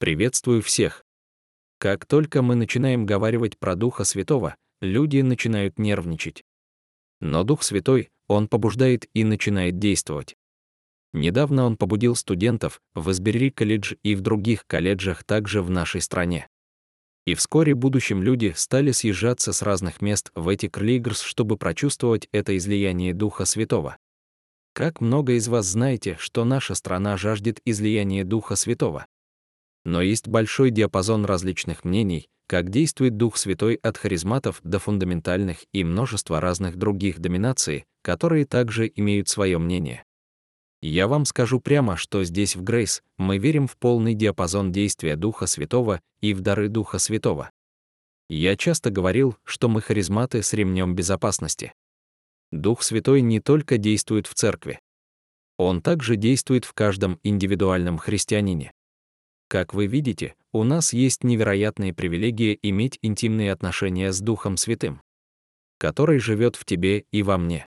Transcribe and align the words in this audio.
Приветствую 0.00 0.62
всех. 0.62 1.04
Как 1.78 2.06
только 2.06 2.40
мы 2.40 2.54
начинаем 2.54 3.04
говаривать 3.04 3.58
про 3.58 3.74
Духа 3.74 4.04
Святого, 4.04 4.56
люди 4.80 5.20
начинают 5.20 5.78
нервничать. 5.78 6.42
Но 7.20 7.44
Дух 7.44 7.62
Святой, 7.62 8.08
Он 8.26 8.48
побуждает 8.48 9.10
и 9.12 9.24
начинает 9.24 9.78
действовать. 9.78 10.36
Недавно 11.12 11.64
он 11.64 11.76
побудил 11.76 12.16
студентов 12.16 12.80
в 12.94 13.10
Эсбери 13.10 13.50
колледж 13.50 13.92
и 14.02 14.14
в 14.14 14.22
других 14.22 14.66
колледжах 14.66 15.22
также 15.22 15.60
в 15.60 15.68
нашей 15.68 16.00
стране. 16.00 16.48
И 17.26 17.34
вскоре 17.34 17.74
будущем 17.74 18.22
люди 18.22 18.54
стали 18.56 18.92
съезжаться 18.92 19.52
с 19.52 19.60
разных 19.60 20.00
мест 20.00 20.30
в 20.34 20.48
эти 20.48 20.70
клигрс, 20.70 21.20
чтобы 21.20 21.58
прочувствовать 21.58 22.26
это 22.32 22.56
излияние 22.56 23.12
Духа 23.12 23.44
Святого. 23.44 23.98
Как 24.72 25.02
много 25.02 25.34
из 25.34 25.46
вас 25.48 25.66
знаете, 25.66 26.16
что 26.18 26.46
наша 26.46 26.74
страна 26.74 27.18
жаждет 27.18 27.60
излияния 27.66 28.24
Духа 28.24 28.56
Святого? 28.56 29.04
Но 29.84 30.02
есть 30.02 30.28
большой 30.28 30.70
диапазон 30.70 31.24
различных 31.24 31.84
мнений, 31.84 32.28
как 32.46 32.70
действует 32.70 33.16
Дух 33.16 33.36
Святой 33.36 33.76
от 33.76 33.96
харизматов 33.96 34.60
до 34.62 34.78
фундаментальных 34.78 35.58
и 35.72 35.84
множества 35.84 36.40
разных 36.40 36.76
других 36.76 37.20
доминаций, 37.20 37.84
которые 38.02 38.44
также 38.44 38.90
имеют 38.94 39.28
свое 39.28 39.58
мнение. 39.58 40.04
Я 40.82 41.08
вам 41.08 41.26
скажу 41.26 41.60
прямо, 41.60 41.96
что 41.96 42.24
здесь 42.24 42.56
в 42.56 42.62
Грейс 42.62 43.02
мы 43.18 43.38
верим 43.38 43.66
в 43.66 43.76
полный 43.76 44.14
диапазон 44.14 44.72
действия 44.72 45.14
Духа 45.14 45.46
Святого 45.46 46.00
и 46.20 46.32
в 46.32 46.40
дары 46.40 46.68
Духа 46.68 46.98
Святого. 46.98 47.50
Я 48.28 48.56
часто 48.56 48.90
говорил, 48.90 49.36
что 49.44 49.68
мы 49.68 49.82
харизматы 49.82 50.42
с 50.42 50.52
ремнем 50.52 50.94
безопасности. 50.94 51.74
Дух 52.50 52.82
Святой 52.82 53.20
не 53.20 53.40
только 53.40 53.76
действует 53.76 54.26
в 54.26 54.34
церкви. 54.34 54.80
Он 55.56 55.82
также 55.82 56.16
действует 56.16 56.64
в 56.64 56.72
каждом 56.72 57.20
индивидуальном 57.22 57.98
христианине. 57.98 58.72
Как 59.50 59.74
вы 59.74 59.88
видите, 59.88 60.36
у 60.52 60.62
нас 60.62 60.92
есть 60.92 61.24
невероятные 61.24 61.92
привилегии 61.92 62.56
иметь 62.62 63.00
интимные 63.02 63.50
отношения 63.50 64.12
с 64.12 64.20
Духом 64.20 64.56
Святым, 64.56 65.02
который 65.76 66.20
живет 66.20 66.54
в 66.54 66.64
тебе 66.64 67.00
и 67.10 67.24
во 67.24 67.36
мне. 67.36 67.66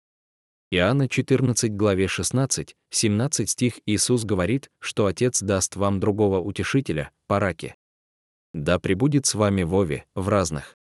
Иоанна 0.71 1.07
14 1.07 1.77
главе 1.77 2.09
16, 2.09 2.75
17 2.89 3.51
стих 3.51 3.75
Иисус 3.85 4.25
говорит, 4.25 4.71
что 4.81 5.05
Отец 5.05 5.43
даст 5.43 5.77
вам 5.77 6.01
другого 6.01 6.41
утешителя, 6.41 7.11
параки. 7.27 7.75
Да 8.55 8.79
пребудет 8.79 9.27
с 9.27 9.35
вами 9.35 9.63
Вове, 9.63 10.07
в 10.15 10.31
разных. 10.31 10.79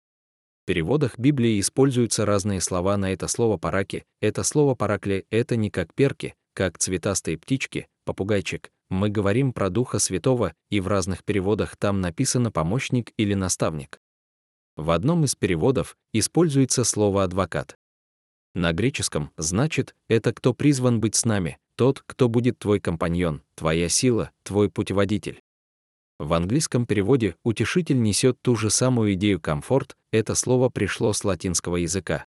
переводах 0.66 1.20
Библии 1.20 1.61
используются 1.61 2.27
разные 2.27 2.61
слова 2.61 2.96
на 2.96 3.12
это 3.12 3.28
слово 3.28 3.58
параки. 3.58 4.05
Это 4.20 4.42
слово 4.42 4.74
паракли— 4.74 5.24
это 5.30 5.55
не 5.55 5.70
как 5.70 5.94
перки, 5.94 6.34
как 6.52 6.78
цветастые 6.78 7.38
птички, 7.38 7.86
попугайчик. 8.05 8.72
Мы 8.91 9.08
говорим 9.08 9.52
про 9.52 9.70
Духа 9.70 10.00
Святого, 10.00 10.52
и 10.69 10.80
в 10.80 10.88
разных 10.88 11.24
переводах 11.24 11.77
там 11.77 12.00
написано 12.00 12.50
«помощник» 12.50 13.12
или 13.16 13.34
«наставник». 13.34 14.00
В 14.77 14.91
одном 14.91 15.24
из 15.24 15.36
переводов 15.36 15.96
используется 16.12 16.83
слово 16.83 17.22
«адвокат». 17.22 17.77
На 18.52 18.72
греческом 18.72 19.30
значит 19.36 19.94
«это 20.08 20.33
кто 20.33 20.55
призван 20.55 20.98
быть 20.98 21.14
с 21.14 21.24
нами, 21.24 21.58
тот, 21.77 22.02
кто 22.05 22.28
будет 22.28 22.58
твой 22.58 22.80
компаньон, 22.80 23.42
твоя 23.55 23.88
сила, 23.88 24.33
твой 24.42 24.68
путеводитель». 24.68 25.41
В 26.18 26.33
английском 26.33 26.84
переводе 26.84 27.36
«утешитель» 27.44 28.02
несет 28.02 28.42
ту 28.42 28.56
же 28.56 28.70
самую 28.70 29.14
идею 29.14 29.41
«комфорт», 29.41 29.96
это 30.11 30.34
слово 30.34 30.68
пришло 30.68 31.12
с 31.12 31.24
латинского 31.24 31.77
языка. 31.77 32.27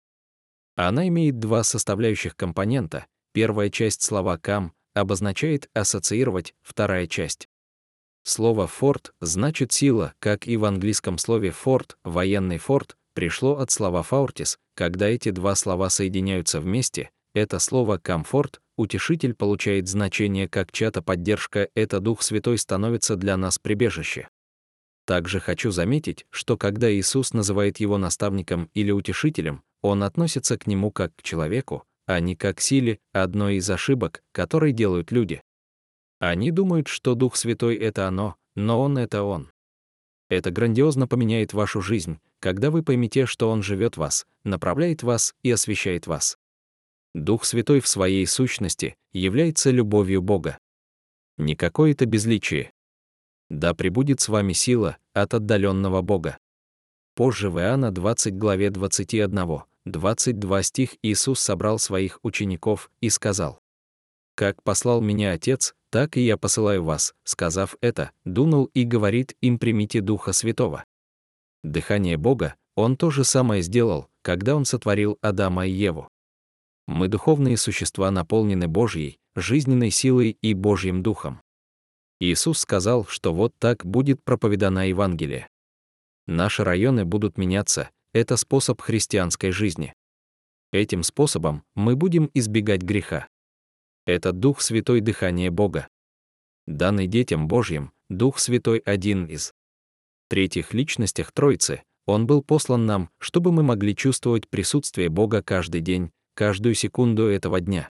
Она 0.75 1.09
имеет 1.09 1.39
два 1.39 1.63
составляющих 1.63 2.37
компонента. 2.37 3.05
Первая 3.33 3.69
часть 3.69 4.01
слова 4.01 4.37
«кам» 4.37 4.73
обозначает 4.93 5.69
«ассоциировать», 5.73 6.53
вторая 6.61 7.07
часть. 7.07 7.47
Слово 8.23 8.67
«форт» 8.67 9.13
значит 9.19 9.71
«сила», 9.71 10.13
как 10.19 10.47
и 10.47 10.57
в 10.57 10.65
английском 10.65 11.17
слове 11.17 11.51
«форт», 11.51 11.97
военный 12.03 12.57
форт, 12.57 12.95
пришло 13.13 13.57
от 13.57 13.71
слова 13.71 14.03
«фауртис», 14.03 14.57
когда 14.75 15.07
эти 15.07 15.29
два 15.29 15.55
слова 15.55 15.89
соединяются 15.89 16.59
вместе, 16.59 17.09
это 17.33 17.59
слово 17.59 17.97
«комфорт», 17.97 18.61
утешитель 18.77 19.33
получает 19.33 19.87
значение 19.87 20.47
как 20.47 20.71
чья-то 20.71 21.01
поддержка, 21.01 21.67
это 21.75 21.99
Дух 21.99 22.21
Святой 22.21 22.57
становится 22.57 23.15
для 23.15 23.37
нас 23.37 23.59
прибежище. 23.59 24.29
Также 25.05 25.39
хочу 25.39 25.71
заметить, 25.71 26.25
что 26.29 26.57
когда 26.57 26.93
Иисус 26.93 27.33
называет 27.33 27.79
его 27.79 27.97
наставником 27.97 28.69
или 28.73 28.91
утешителем, 28.91 29.63
он 29.81 30.03
относится 30.03 30.57
к 30.57 30.65
нему 30.65 30.91
как 30.91 31.13
к 31.15 31.23
человеку, 31.23 31.83
а 32.05 32.19
не 32.19 32.35
как 32.35 32.59
силе, 32.59 32.99
одной 33.11 33.55
из 33.55 33.69
ошибок, 33.69 34.23
которые 34.31 34.73
делают 34.73 35.11
люди. 35.11 35.41
Они 36.19 36.51
думают, 36.51 36.87
что 36.87 37.15
Дух 37.15 37.35
Святой— 37.35 37.75
это 37.77 38.07
оно, 38.07 38.35
но 38.55 38.81
Он— 38.81 38.97
это 38.99 39.23
Он. 39.23 39.51
Это 40.29 40.51
грандиозно 40.51 41.07
поменяет 41.07 41.53
вашу 41.53 41.81
жизнь, 41.81 42.19
когда 42.39 42.71
вы 42.71 42.83
поймете, 42.83 43.25
что 43.25 43.49
Он 43.49 43.61
живет 43.61 43.97
вас, 43.97 44.25
направляет 44.43 45.03
вас 45.03 45.35
и 45.43 45.51
освещает 45.51 46.07
вас. 46.07 46.37
Дух 47.13 47.45
Святой 47.45 47.79
в 47.79 47.87
своей 47.87 48.25
сущности 48.25 48.95
является 49.11 49.69
любовью 49.69 50.21
Бога. 50.21 50.57
Не 51.37 51.55
какое-то 51.55 52.05
безличие. 52.05 52.71
Да 53.49 53.73
пребудет 53.73 54.19
с 54.19 54.29
вами 54.29 54.53
сила 54.53 54.97
от 55.13 55.33
отдаленного 55.33 56.01
Бога. 56.01 56.37
Позже 57.15 57.49
в 57.51 57.59
Иоанна 57.59 57.91
20 57.91 58.35
главе 58.35 58.71
21, 58.71 59.63
22 59.85 60.63
стих 60.63 60.95
Иисус 61.01 61.39
собрал 61.39 61.77
своих 61.77 62.19
учеников 62.23 62.89
и 63.01 63.09
сказал, 63.09 63.59
«Как 64.35 64.63
послал 64.63 65.01
меня 65.01 65.33
Отец, 65.33 65.75
так 65.89 66.15
и 66.15 66.21
я 66.21 66.37
посылаю 66.37 66.83
вас», 66.83 67.13
сказав 67.23 67.75
это, 67.81 68.11
дунул 68.23 68.65
и 68.73 68.83
говорит 68.83 69.35
им 69.41 69.59
«примите 69.59 70.01
Духа 70.01 70.31
Святого». 70.31 70.85
Дыхание 71.63 72.17
Бога, 72.17 72.55
Он 72.75 72.97
то 72.97 73.11
же 73.11 73.23
самое 73.23 73.61
сделал, 73.61 74.07
когда 74.21 74.55
Он 74.55 74.65
сотворил 74.65 75.17
Адама 75.21 75.67
и 75.67 75.71
Еву. 75.71 76.07
Мы 76.87 77.07
духовные 77.07 77.57
существа 77.57 78.09
наполнены 78.11 78.67
Божьей, 78.67 79.17
жизненной 79.35 79.91
силой 79.91 80.37
и 80.41 80.53
Божьим 80.53 81.03
Духом. 81.03 81.41
Иисус 82.19 82.59
сказал, 82.59 83.05
что 83.05 83.33
вот 83.33 83.53
так 83.59 83.85
будет 83.85 84.23
проповедана 84.23 84.87
Евангелие. 84.87 85.47
Наши 86.25 86.63
районы 86.63 87.03
будут 87.03 87.37
меняться, 87.37 87.89
это 88.13 88.37
способ 88.37 88.79
христианской 88.79 89.51
жизни. 89.51 89.93
Этим 90.71 91.03
способом 91.03 91.63
мы 91.73 91.95
будем 91.95 92.29
избегать 92.33 92.83
греха. 92.83 93.27
Это 94.05 94.31
Дух 94.31 94.61
Святой 94.61 95.01
дыхание 95.01 95.49
Бога. 95.49 95.87
Данный 96.67 97.07
детям 97.07 97.47
Божьим, 97.47 97.91
Дух 98.09 98.39
Святой 98.39 98.77
один 98.79 99.25
из 99.25 99.53
третьих 100.29 100.73
личностях 100.73 101.31
Троицы, 101.31 101.83
Он 102.05 102.27
был 102.27 102.43
послан 102.43 102.85
нам, 102.85 103.09
чтобы 103.17 103.51
мы 103.51 103.63
могли 103.63 103.95
чувствовать 103.95 104.47
присутствие 104.47 105.09
Бога 105.09 105.41
каждый 105.41 105.81
день, 105.81 106.11
каждую 106.35 106.75
секунду 106.75 107.27
этого 107.27 107.59
дня. 107.61 107.89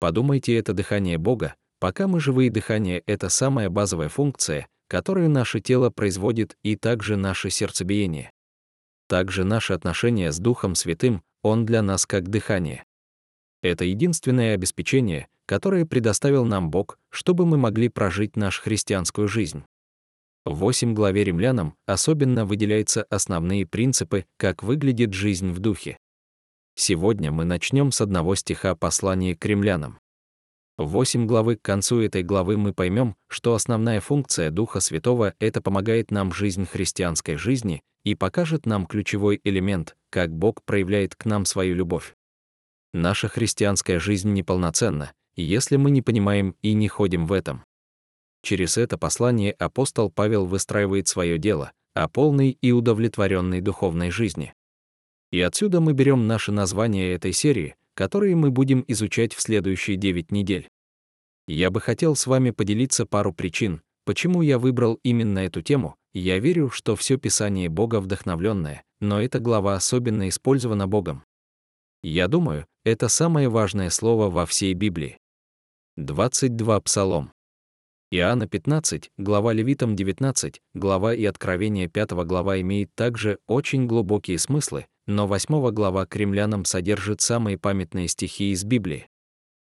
Подумайте, 0.00 0.56
это 0.56 0.72
дыхание 0.72 1.18
Бога, 1.18 1.54
пока 1.78 2.08
мы 2.08 2.18
живые 2.20 2.50
дыхание— 2.50 3.02
это 3.06 3.28
самая 3.28 3.70
базовая 3.70 4.08
функция, 4.08 4.68
которую 4.88 5.30
наше 5.30 5.60
тело 5.60 5.90
производит 5.90 6.56
и 6.62 6.76
также 6.76 7.16
наше 7.16 7.50
сердцебиение. 7.50 8.30
Также 9.08 9.44
наше 9.44 9.72
отношение 9.72 10.32
с 10.32 10.38
Духом 10.38 10.74
Святым, 10.74 11.22
Он 11.42 11.64
для 11.64 11.82
нас 11.82 12.06
как 12.06 12.28
дыхание. 12.28 12.84
Это 13.62 13.84
единственное 13.84 14.54
обеспечение, 14.54 15.28
которое 15.46 15.86
предоставил 15.86 16.44
нам 16.44 16.70
Бог, 16.70 16.98
чтобы 17.10 17.46
мы 17.46 17.56
могли 17.56 17.88
прожить 17.88 18.36
нашу 18.36 18.62
христианскую 18.62 19.28
жизнь. 19.28 19.64
В 20.44 20.54
8 20.54 20.94
главе 20.94 21.24
римлянам 21.24 21.74
особенно 21.86 22.44
выделяются 22.44 23.04
основные 23.10 23.66
принципы, 23.66 24.26
как 24.36 24.62
выглядит 24.62 25.12
жизнь 25.12 25.50
в 25.50 25.58
духе. 25.58 25.98
Сегодня 26.76 27.32
мы 27.32 27.44
начнем 27.44 27.90
с 27.90 28.00
одного 28.00 28.34
стиха 28.34 28.76
послания 28.76 29.34
к 29.34 29.44
римлянам. 29.44 29.98
В 30.78 30.88
8 30.88 31.26
главы 31.26 31.56
к 31.56 31.62
концу 31.62 32.00
этой 32.00 32.22
главы 32.22 32.58
мы 32.58 32.74
поймем, 32.74 33.16
что 33.28 33.54
основная 33.54 34.00
функция 34.00 34.50
Духа 34.50 34.80
Святого— 34.80 35.34
это 35.38 35.62
помогает 35.62 36.10
нам 36.10 36.32
жизнь 36.32 36.66
христианской 36.66 37.36
жизни 37.36 37.82
и 38.04 38.14
покажет 38.14 38.66
нам 38.66 38.86
ключевой 38.86 39.40
элемент, 39.42 39.96
как 40.10 40.30
Бог 40.30 40.62
проявляет 40.64 41.14
к 41.14 41.24
нам 41.24 41.46
свою 41.46 41.74
любовь. 41.74 42.14
Наша 42.92 43.28
христианская 43.28 43.98
жизнь 43.98 44.32
неполноценна, 44.32 45.12
если 45.34 45.76
мы 45.76 45.90
не 45.90 46.02
понимаем 46.02 46.54
и 46.60 46.74
не 46.74 46.88
ходим 46.88 47.26
в 47.26 47.32
этом. 47.32 47.64
Через 48.42 48.76
это 48.76 48.98
послание 48.98 49.52
апостол 49.52 50.10
Павел 50.10 50.44
выстраивает 50.44 51.08
свое 51.08 51.38
дело 51.38 51.72
о 51.94 52.08
полной 52.08 52.50
и 52.60 52.70
удовлетворенной 52.72 53.62
духовной 53.62 54.10
жизни. 54.10 54.52
И 55.32 55.40
отсюда 55.40 55.80
мы 55.80 55.94
берем 55.94 56.26
наше 56.26 56.52
название 56.52 57.14
этой 57.14 57.32
серии, 57.32 57.76
которые 57.96 58.36
мы 58.36 58.50
будем 58.50 58.84
изучать 58.86 59.34
в 59.34 59.40
следующие 59.40 59.96
9 59.96 60.30
недель. 60.30 60.68
Я 61.48 61.70
бы 61.70 61.80
хотел 61.80 62.14
с 62.14 62.26
вами 62.26 62.50
поделиться 62.50 63.06
пару 63.06 63.32
причин, 63.32 63.80
почему 64.04 64.42
я 64.42 64.58
выбрал 64.58 65.00
именно 65.02 65.38
эту 65.40 65.62
тему. 65.62 65.96
Я 66.12 66.38
верю, 66.38 66.70
что 66.70 66.94
все 66.94 67.16
Писание 67.16 67.68
Бога 67.68 68.00
вдохновленное, 68.00 68.84
но 69.00 69.20
эта 69.20 69.40
глава 69.40 69.74
особенно 69.74 70.28
использована 70.28 70.86
Богом. 70.86 71.24
Я 72.02 72.28
думаю, 72.28 72.66
это 72.84 73.08
самое 73.08 73.48
важное 73.48 73.90
слово 73.90 74.28
во 74.30 74.44
всей 74.44 74.74
Библии. 74.74 75.18
22 75.96 76.80
Псалом. 76.82 77.32
Иоанна 78.12 78.46
15, 78.46 79.10
глава 79.18 79.52
Левитам 79.52 79.96
19, 79.96 80.62
глава 80.74 81.12
и 81.12 81.24
Откровение 81.24 81.88
5 81.88 82.12
глава 82.24 82.60
имеет 82.60 82.94
также 82.94 83.40
очень 83.48 83.88
глубокие 83.88 84.38
смыслы, 84.38 84.86
но 85.08 85.26
8 85.26 85.72
глава 85.72 86.06
к 86.06 86.14
римлянам 86.14 86.64
содержит 86.64 87.20
самые 87.20 87.58
памятные 87.58 88.06
стихи 88.06 88.52
из 88.52 88.62
Библии. 88.62 89.08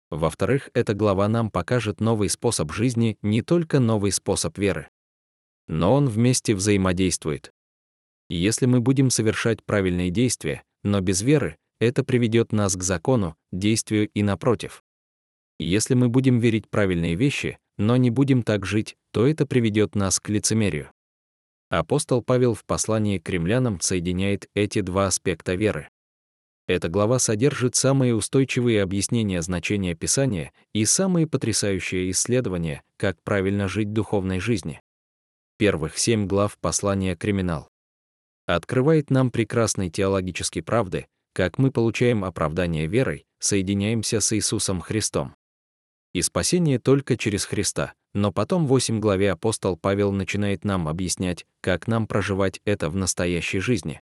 Во-вторых, 0.09 0.69
эта 0.73 0.93
глава 0.93 1.27
нам 1.27 1.51
покажет 1.51 1.99
новый 1.99 2.29
способ 2.29 2.71
жизни, 2.71 3.17
не 3.21 3.41
только 3.41 3.81
новый 3.81 4.13
способ 4.13 4.57
веры. 4.57 4.87
Но 5.67 5.93
он 5.93 6.07
вместе 6.07 6.55
взаимодействует. 6.55 7.51
Если 8.29 8.65
мы 8.65 8.79
будем 8.79 9.09
совершать 9.09 9.61
правильные 9.65 10.09
действия, 10.09 10.63
но 10.83 11.01
без 11.01 11.21
веры, 11.21 11.57
это 11.81 12.05
приведет 12.05 12.53
нас 12.53 12.77
к 12.77 12.83
закону, 12.83 13.35
действию 13.51 14.07
и 14.13 14.23
напротив. 14.23 14.85
Если 15.59 15.95
мы 15.95 16.07
будем 16.07 16.39
верить 16.39 16.69
правильные 16.69 17.15
вещи, 17.15 17.59
но 17.77 17.97
не 17.97 18.09
будем 18.09 18.43
так 18.43 18.65
жить, 18.65 18.95
то 19.11 19.27
это 19.27 19.45
приведет 19.45 19.95
нас 19.95 20.19
к 20.19 20.29
лицемерию. 20.29 20.91
Апостол 21.69 22.21
Павел 22.21 22.53
в 22.53 22.65
послании 22.65 23.17
к 23.17 23.29
римлянам 23.29 23.79
соединяет 23.79 24.49
эти 24.53 24.81
два 24.81 25.07
аспекта 25.07 25.55
веры. 25.55 25.89
Эта 26.67 26.89
глава 26.89 27.17
содержит 27.17 27.75
самые 27.75 28.13
устойчивые 28.13 28.81
объяснения 28.83 29.41
значения 29.41 29.95
Писания 29.95 30.51
и 30.73 30.85
самые 30.85 31.27
потрясающие 31.27 32.11
исследования, 32.11 32.83
как 32.97 33.21
правильно 33.23 33.67
жить 33.67 33.93
духовной 33.93 34.39
жизни. 34.39 34.81
Первых 35.57 35.97
семь 35.97 36.27
глав 36.27 36.57
послания 36.59 37.15
«Криминал» 37.15 37.67
открывает 38.45 39.09
нам 39.09 39.31
прекрасные 39.31 39.89
теологические 39.89 40.63
правды, 40.63 41.07
как 41.33 41.57
мы 41.57 41.71
получаем 41.71 42.25
оправдание 42.25 42.87
верой, 42.87 43.25
соединяемся 43.39 44.19
с 44.19 44.35
Иисусом 44.35 44.81
Христом 44.81 45.35
и 46.13 46.21
спасение 46.21 46.79
только 46.79 47.17
через 47.17 47.45
Христа. 47.45 47.93
Но 48.13 48.31
потом 48.31 48.65
в 48.65 48.69
8 48.69 48.99
главе 48.99 49.31
апостол 49.31 49.77
Павел 49.77 50.11
начинает 50.11 50.65
нам 50.65 50.87
объяснять, 50.87 51.45
как 51.61 51.87
нам 51.87 52.07
проживать 52.07 52.59
это 52.65 52.89
в 52.89 52.95
настоящей 52.95 53.59
жизни. 53.59 54.01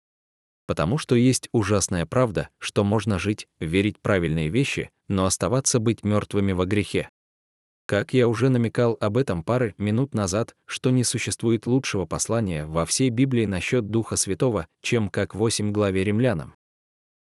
Потому 0.67 0.99
что 0.99 1.14
есть 1.14 1.49
ужасная 1.52 2.06
правда, 2.06 2.49
что 2.58 2.85
можно 2.85 3.19
жить, 3.19 3.49
верить 3.58 4.00
правильные 4.00 4.49
вещи, 4.49 4.91
но 5.08 5.26
оставаться 5.26 5.81
быть 5.81 6.05
мертвыми 6.05 6.52
во 6.52 6.64
грехе. 6.64 7.11
Как 7.87 8.14
я 8.14 8.29
уже 8.29 8.50
намекал 8.50 8.97
об 9.00 9.17
этом 9.17 9.43
пары 9.43 9.75
минут 9.76 10.14
назад, 10.14 10.55
что 10.64 10.91
не 10.91 11.02
существует 11.02 11.67
лучшего 11.67 12.06
послания 12.06 12.64
во 12.64 12.87
всей 12.87 13.11
Библии 13.11 13.47
насчет 13.47 13.91
Духа 13.91 14.14
Святого, 14.14 14.69
чем 14.81 15.08
как 15.08 15.35
8 15.35 15.73
главе 15.73 16.05
римлянам. 16.05 16.55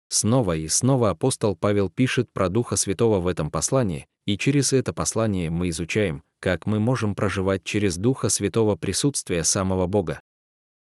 Снова 0.08 0.56
и 0.56 0.66
снова 0.66 1.10
апостол 1.10 1.54
Павел 1.54 1.88
пишет 1.88 2.32
про 2.32 2.48
Духа 2.48 2.74
Святого 2.74 3.20
в 3.20 3.28
этом 3.28 3.50
послании, 3.50 4.08
и 4.26 4.36
через 4.36 4.72
это 4.72 4.92
послание 4.92 5.50
мы 5.50 5.70
изучаем, 5.70 6.22
как 6.40 6.66
мы 6.66 6.80
можем 6.80 7.14
проживать 7.14 7.64
через 7.64 7.96
Духа 7.96 8.28
Святого 8.28 8.76
присутствие 8.76 9.44
самого 9.44 9.86
Бога. 9.86 10.20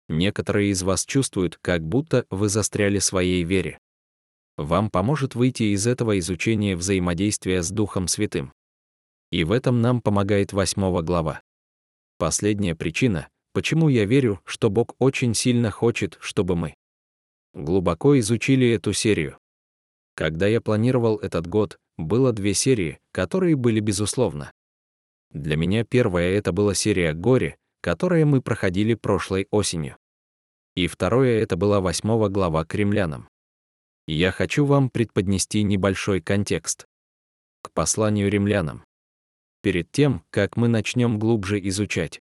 Некоторые 0.07 0.71
из 0.71 0.83
вас 0.83 1.05
чувствуют, 1.05 1.57
как 1.61 1.83
будто 1.83 2.25
вы 2.29 2.49
застряли 2.49 2.99
в 2.99 3.03
своей 3.03 3.43
вере. 3.43 3.79
Вам 4.57 4.89
поможет 4.89 5.35
выйти 5.35 5.63
из 5.73 5.85
этого 5.85 6.17
изучения 6.19 6.75
взаимодействия 6.75 7.61
с 7.61 7.71
Духом 7.71 8.07
Святым. 8.07 8.53
И 9.31 9.43
в 9.43 9.51
этом 9.51 9.81
нам 9.81 10.01
помогает 10.01 10.53
восьмого 10.53 11.01
глава. 11.01 11.41
Последняя 12.17 12.75
причина, 12.75 13.27
почему 13.51 13.89
я 13.89 14.05
верю, 14.05 14.39
что 14.45 14.69
Бог 14.69 14.95
очень 14.99 15.33
сильно 15.33 15.71
хочет, 15.71 16.17
чтобы 16.21 16.55
мы 16.55 16.75
глубоко 17.53 18.17
изучили 18.19 18.69
эту 18.69 18.93
серию. 18.93 19.37
Когда 20.15 20.47
я 20.47 20.61
планировал 20.61 21.17
этот 21.17 21.47
год, 21.47 21.77
было 21.97 22.33
две 22.33 22.53
серии, 22.53 22.99
которые 23.11 23.55
были 23.55 23.79
безусловно. 23.79 24.51
Для 25.31 25.57
меня 25.57 25.83
первая 25.83 26.31
это 26.31 26.51
была 26.51 26.73
серия 26.73 27.13
«Горе», 27.13 27.57
которую 27.81 28.25
мы 28.27 28.41
проходили 28.41 28.93
прошлой 28.93 29.47
осенью. 29.51 29.97
И 30.75 30.87
второе 30.87 31.39
это 31.41 31.55
была 31.55 31.81
восьмого 31.81 32.29
глава 32.29 32.65
к 32.65 32.73
римлянам. 32.75 33.29
Я 34.07 34.31
хочу 34.31 34.65
вам 34.65 34.89
предподнести 34.89 35.63
небольшой 35.63 36.21
контекст. 36.21 36.85
К 37.61 37.71
посланию 37.71 38.29
римлянам. 38.29 38.83
Перед 39.61 39.91
тем, 39.91 40.23
как 40.29 40.57
мы 40.57 40.67
начнем 40.67 41.17
глубже 41.17 41.59
изучать, 41.67 42.21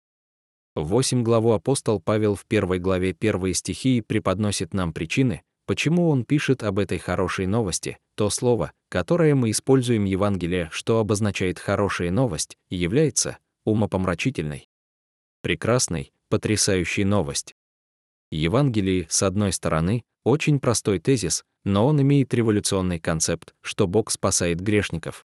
в 0.74 0.84
8 0.84 1.22
главу 1.22 1.52
апостол 1.52 2.00
Павел 2.00 2.34
в 2.34 2.46
первой 2.46 2.78
главе 2.78 3.12
первые 3.12 3.52
стихии 3.52 4.00
преподносит 4.00 4.72
нам 4.72 4.94
причины, 4.94 5.42
почему 5.72 6.10
он 6.10 6.26
пишет 6.26 6.62
об 6.64 6.78
этой 6.78 6.98
хорошей 6.98 7.46
новости. 7.46 7.96
То 8.14 8.28
слово, 8.28 8.72
которое 8.90 9.34
мы 9.34 9.50
используем 9.52 10.04
Евангелие, 10.04 10.68
что 10.70 10.98
обозначает 10.98 11.58
хорошая 11.58 12.10
новость, 12.10 12.58
является 12.68 13.38
умопомрачительной, 13.64 14.68
прекрасной, 15.40 16.12
потрясающей 16.28 17.04
новость. 17.04 17.54
Евангелие, 18.30 19.06
с 19.08 19.22
одной 19.22 19.50
стороны, 19.50 20.04
очень 20.24 20.60
простой 20.60 20.98
тезис, 20.98 21.42
но 21.64 21.86
он 21.86 22.02
имеет 22.02 22.34
революционный 22.34 23.00
концепт, 23.00 23.54
что 23.62 23.86
Бог 23.86 24.10
спасает 24.10 24.60
грешников. 24.60 25.24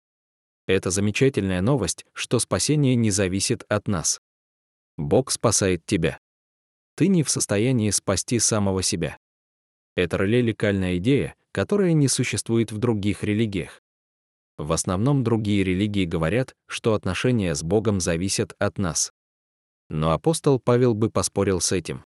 Это 0.68 0.90
замечательная 0.90 1.62
новость, 1.62 2.06
что 2.12 2.38
спасение 2.38 2.94
не 2.94 3.10
зависит 3.10 3.64
от 3.68 3.88
нас. 3.88 4.20
Бог 4.96 5.32
спасает 5.32 5.84
тебя. 5.84 6.20
Ты 6.94 7.08
не 7.08 7.24
в 7.24 7.28
состоянии 7.28 7.90
спасти 7.90 8.38
самого 8.38 8.84
себя. 8.84 9.18
Это 9.98 10.16
реликальная 10.16 10.98
идея, 10.98 11.34
которая 11.50 11.92
не 11.92 12.06
существует 12.06 12.70
в 12.70 12.78
других 12.78 13.24
религиях. 13.24 13.82
В 14.56 14.70
основном 14.70 15.24
другие 15.24 15.64
религии 15.64 16.04
говорят, 16.04 16.54
что 16.68 16.94
отношения 16.94 17.52
с 17.52 17.64
Богом 17.64 17.98
зависят 17.98 18.54
от 18.60 18.78
нас. 18.78 19.10
Но 19.90 20.12
апостол 20.12 20.60
Павел 20.60 20.94
бы 20.94 21.10
поспорил 21.10 21.60
с 21.60 21.72
этим. 21.72 22.04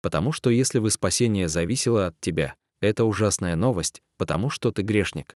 Потому 0.00 0.30
что 0.30 0.48
если 0.48 0.78
вы 0.78 0.92
спасение 0.92 1.48
зависело 1.48 2.06
от 2.06 2.20
тебя, 2.20 2.54
это 2.80 3.04
ужасная 3.04 3.56
новость, 3.56 4.00
потому 4.16 4.48
что 4.48 4.70
ты 4.70 4.82
грешник. 4.82 5.34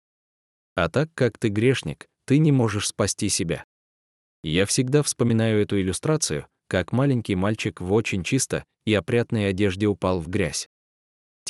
А 0.75 0.87
так 0.87 1.09
как 1.15 1.39
ты 1.39 1.47
грешник, 1.47 2.05
ты 2.25 2.37
не 2.37 2.51
можешь 2.51 2.89
спасти 2.89 3.27
себя. 3.27 3.65
Я 4.43 4.67
всегда 4.67 5.01
вспоминаю 5.01 5.59
эту 5.63 5.81
иллюстрацию, 5.81 6.45
как 6.67 6.91
маленький 6.91 7.33
мальчик 7.33 7.81
в 7.81 7.91
очень 7.91 8.23
чисто 8.23 8.65
и 8.85 8.93
опрятной 8.93 9.49
одежде 9.49 9.87
упал 9.87 10.19
в 10.19 10.29
грязь. 10.29 10.69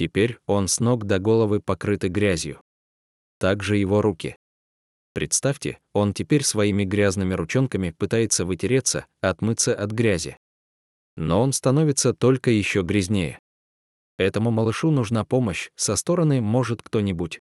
Теперь 0.01 0.39
он 0.47 0.67
с 0.67 0.79
ног 0.79 1.05
до 1.05 1.19
головы 1.19 1.59
покрыты 1.59 2.07
грязью. 2.07 2.59
Также 3.37 3.77
его 3.77 4.01
руки. 4.01 4.35
Представьте, 5.13 5.77
он 5.93 6.15
теперь 6.15 6.43
своими 6.43 6.85
грязными 6.85 7.35
ручонками 7.35 7.91
пытается 7.91 8.43
вытереться, 8.43 9.05
отмыться 9.21 9.75
от 9.75 9.91
грязи. 9.91 10.39
Но 11.17 11.39
он 11.39 11.53
становится 11.53 12.15
только 12.15 12.49
еще 12.49 12.81
грязнее. 12.81 13.39
Этому 14.17 14.49
малышу 14.49 14.89
нужна 14.89 15.23
помощь, 15.23 15.69
со 15.75 15.95
стороны 15.95 16.41
может 16.41 16.81
кто-нибудь. 16.81 17.39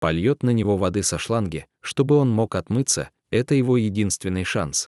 Польет 0.00 0.42
на 0.42 0.54
него 0.54 0.78
воды 0.78 1.02
со 1.02 1.18
шланги, 1.18 1.66
чтобы 1.82 2.16
он 2.16 2.30
мог 2.30 2.54
отмыться, 2.54 3.10
это 3.30 3.54
его 3.54 3.76
единственный 3.76 4.44
шанс. 4.44 4.88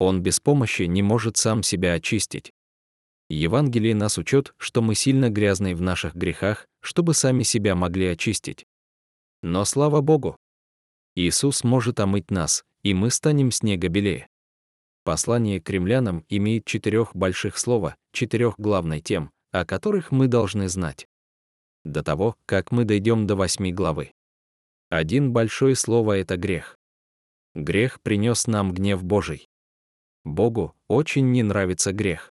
Он 0.00 0.20
без 0.20 0.40
помощи 0.40 0.82
не 0.82 1.00
может 1.00 1.36
сам 1.36 1.62
себя 1.62 1.92
очистить. 1.92 2.52
Евангелие 3.28 3.94
нас 3.94 4.16
учет, 4.16 4.54
что 4.56 4.80
мы 4.80 4.94
сильно 4.94 5.28
грязны 5.28 5.74
в 5.74 5.82
наших 5.82 6.14
грехах, 6.14 6.66
чтобы 6.80 7.12
сами 7.12 7.42
себя 7.42 7.74
могли 7.74 8.06
очистить. 8.06 8.64
Но 9.42 9.64
слава 9.64 10.00
Богу! 10.00 10.36
Иисус 11.14 11.62
может 11.62 12.00
омыть 12.00 12.30
нас, 12.30 12.64
и 12.82 12.94
мы 12.94 13.10
станем 13.10 13.50
снега 13.50 13.88
белее. 13.88 14.28
Послание 15.04 15.60
к 15.60 15.68
римлянам 15.68 16.24
имеет 16.28 16.64
четырех 16.64 17.14
больших 17.14 17.58
слова, 17.58 17.96
четырех 18.12 18.54
главной 18.58 19.00
тем, 19.00 19.30
о 19.50 19.64
которых 19.64 20.10
мы 20.10 20.28
должны 20.28 20.68
знать. 20.68 21.06
До 21.84 22.02
того, 22.02 22.36
как 22.46 22.72
мы 22.72 22.84
дойдем 22.84 23.26
до 23.26 23.36
восьми 23.36 23.72
главы. 23.72 24.12
Один 24.90 25.32
большое 25.32 25.74
слово— 25.74 26.18
это 26.18 26.36
грех. 26.36 26.78
Грех 27.54 28.00
принес 28.00 28.46
нам 28.46 28.72
гнев 28.72 29.02
Божий. 29.02 29.48
Богу 30.24 30.74
очень 30.86 31.30
не 31.30 31.42
нравится 31.42 31.92
грех. 31.92 32.32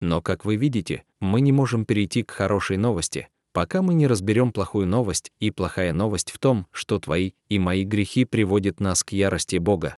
Но, 0.00 0.22
как 0.22 0.44
вы 0.44 0.56
видите, 0.56 1.04
мы 1.20 1.40
не 1.40 1.52
можем 1.52 1.84
перейти 1.84 2.22
к 2.22 2.30
хорошей 2.30 2.76
новости, 2.76 3.28
пока 3.52 3.82
мы 3.82 3.94
не 3.94 4.06
разберем 4.06 4.52
плохую 4.52 4.86
новость, 4.86 5.30
и 5.40 5.50
плохая 5.50 5.92
новость 5.92 6.30
в 6.30 6.38
том, 6.38 6.66
что 6.72 6.98
твои 6.98 7.32
и 7.48 7.58
мои 7.58 7.84
грехи 7.84 8.24
приводят 8.24 8.80
нас 8.80 9.04
к 9.04 9.12
ярости 9.12 9.56
Бога. 9.56 9.96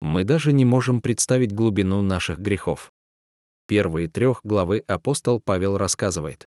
Мы 0.00 0.24
даже 0.24 0.52
не 0.52 0.64
можем 0.64 1.00
представить 1.00 1.52
глубину 1.52 2.02
наших 2.02 2.38
грехов. 2.38 2.92
Первые 3.66 4.08
трех 4.08 4.40
главы 4.44 4.84
апостол 4.86 5.40
Павел 5.40 5.76
рассказывает, 5.76 6.46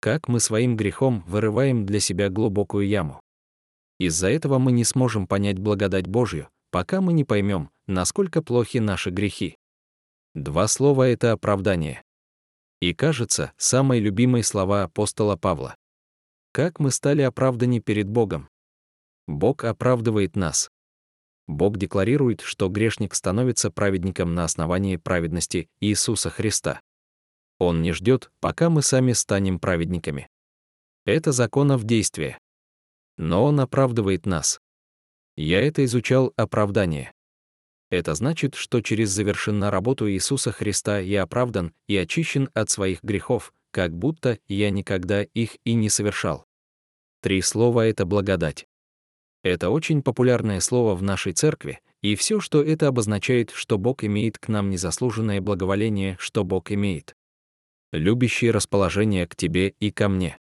как 0.00 0.28
мы 0.28 0.40
своим 0.40 0.76
грехом 0.76 1.24
вырываем 1.26 1.86
для 1.86 2.00
себя 2.00 2.28
глубокую 2.28 2.86
яму. 2.86 3.20
Из-за 3.98 4.28
этого 4.28 4.58
мы 4.58 4.72
не 4.72 4.84
сможем 4.84 5.26
понять 5.26 5.58
благодать 5.58 6.06
Божью, 6.06 6.48
пока 6.70 7.00
мы 7.00 7.14
не 7.14 7.24
поймем, 7.24 7.70
насколько 7.86 8.42
плохи 8.42 8.78
наши 8.78 9.10
грехи. 9.10 9.56
Два 10.34 10.66
слова— 10.66 11.06
это 11.08 11.30
оправдание. 11.30 12.02
И 12.80 12.92
кажется, 12.92 13.52
самые 13.56 14.00
любимые 14.00 14.42
слова 14.42 14.82
апостола 14.82 15.36
Павла. 15.36 15.76
Как 16.50 16.80
мы 16.80 16.90
стали 16.90 17.22
оправданы 17.22 17.80
перед 17.80 18.08
Богом? 18.08 18.48
Бог 19.28 19.62
оправдывает 19.62 20.34
нас. 20.34 20.70
Бог 21.46 21.76
декларирует, 21.76 22.40
что 22.40 22.68
грешник 22.68 23.14
становится 23.14 23.70
праведником 23.70 24.34
на 24.34 24.44
основании 24.44 24.96
праведности 24.96 25.68
Иисуса 25.80 26.30
Христа. 26.30 26.80
Он 27.58 27.80
не 27.80 27.92
ждет, 27.92 28.32
пока 28.40 28.70
мы 28.70 28.82
сами 28.82 29.12
станем 29.12 29.60
праведниками. 29.60 30.28
Это 31.06 31.30
законов 31.30 31.84
действия. 31.84 32.38
Но 33.18 33.44
Он 33.44 33.60
оправдывает 33.60 34.26
нас. 34.26 34.60
Я 35.36 35.60
это 35.62 35.84
изучал 35.84 36.32
оправдание. 36.36 37.13
Это 37.94 38.14
значит, 38.14 38.56
что 38.56 38.80
через 38.80 39.10
завершенную 39.10 39.70
работу 39.70 40.10
Иисуса 40.10 40.50
Христа 40.50 40.98
я 40.98 41.22
оправдан 41.22 41.72
и 41.86 41.96
очищен 41.96 42.50
от 42.52 42.68
своих 42.68 43.04
грехов, 43.04 43.54
как 43.70 43.96
будто 43.96 44.40
я 44.48 44.70
никогда 44.70 45.22
их 45.22 45.58
и 45.64 45.74
не 45.74 45.88
совершал. 45.88 46.44
Три 47.22 47.40
слова— 47.40 47.86
это 47.86 48.04
благодать. 48.04 48.66
Это 49.44 49.70
очень 49.70 50.02
популярное 50.02 50.58
слово 50.58 50.96
в 50.96 51.04
нашей 51.04 51.34
церкви, 51.34 51.78
и 52.02 52.16
все, 52.16 52.40
что 52.40 52.64
это 52.64 52.88
обозначает, 52.88 53.52
что 53.52 53.78
Бог 53.78 54.02
имеет 54.02 54.38
к 54.38 54.48
нам 54.48 54.70
незаслуженное 54.70 55.40
благоволение, 55.40 56.16
что 56.18 56.42
Бог 56.42 56.72
имеет. 56.72 57.14
Любящее 57.92 58.50
расположение 58.50 59.28
к 59.28 59.36
тебе 59.36 59.68
и 59.78 59.92
ко 59.92 60.08
мне. 60.08 60.36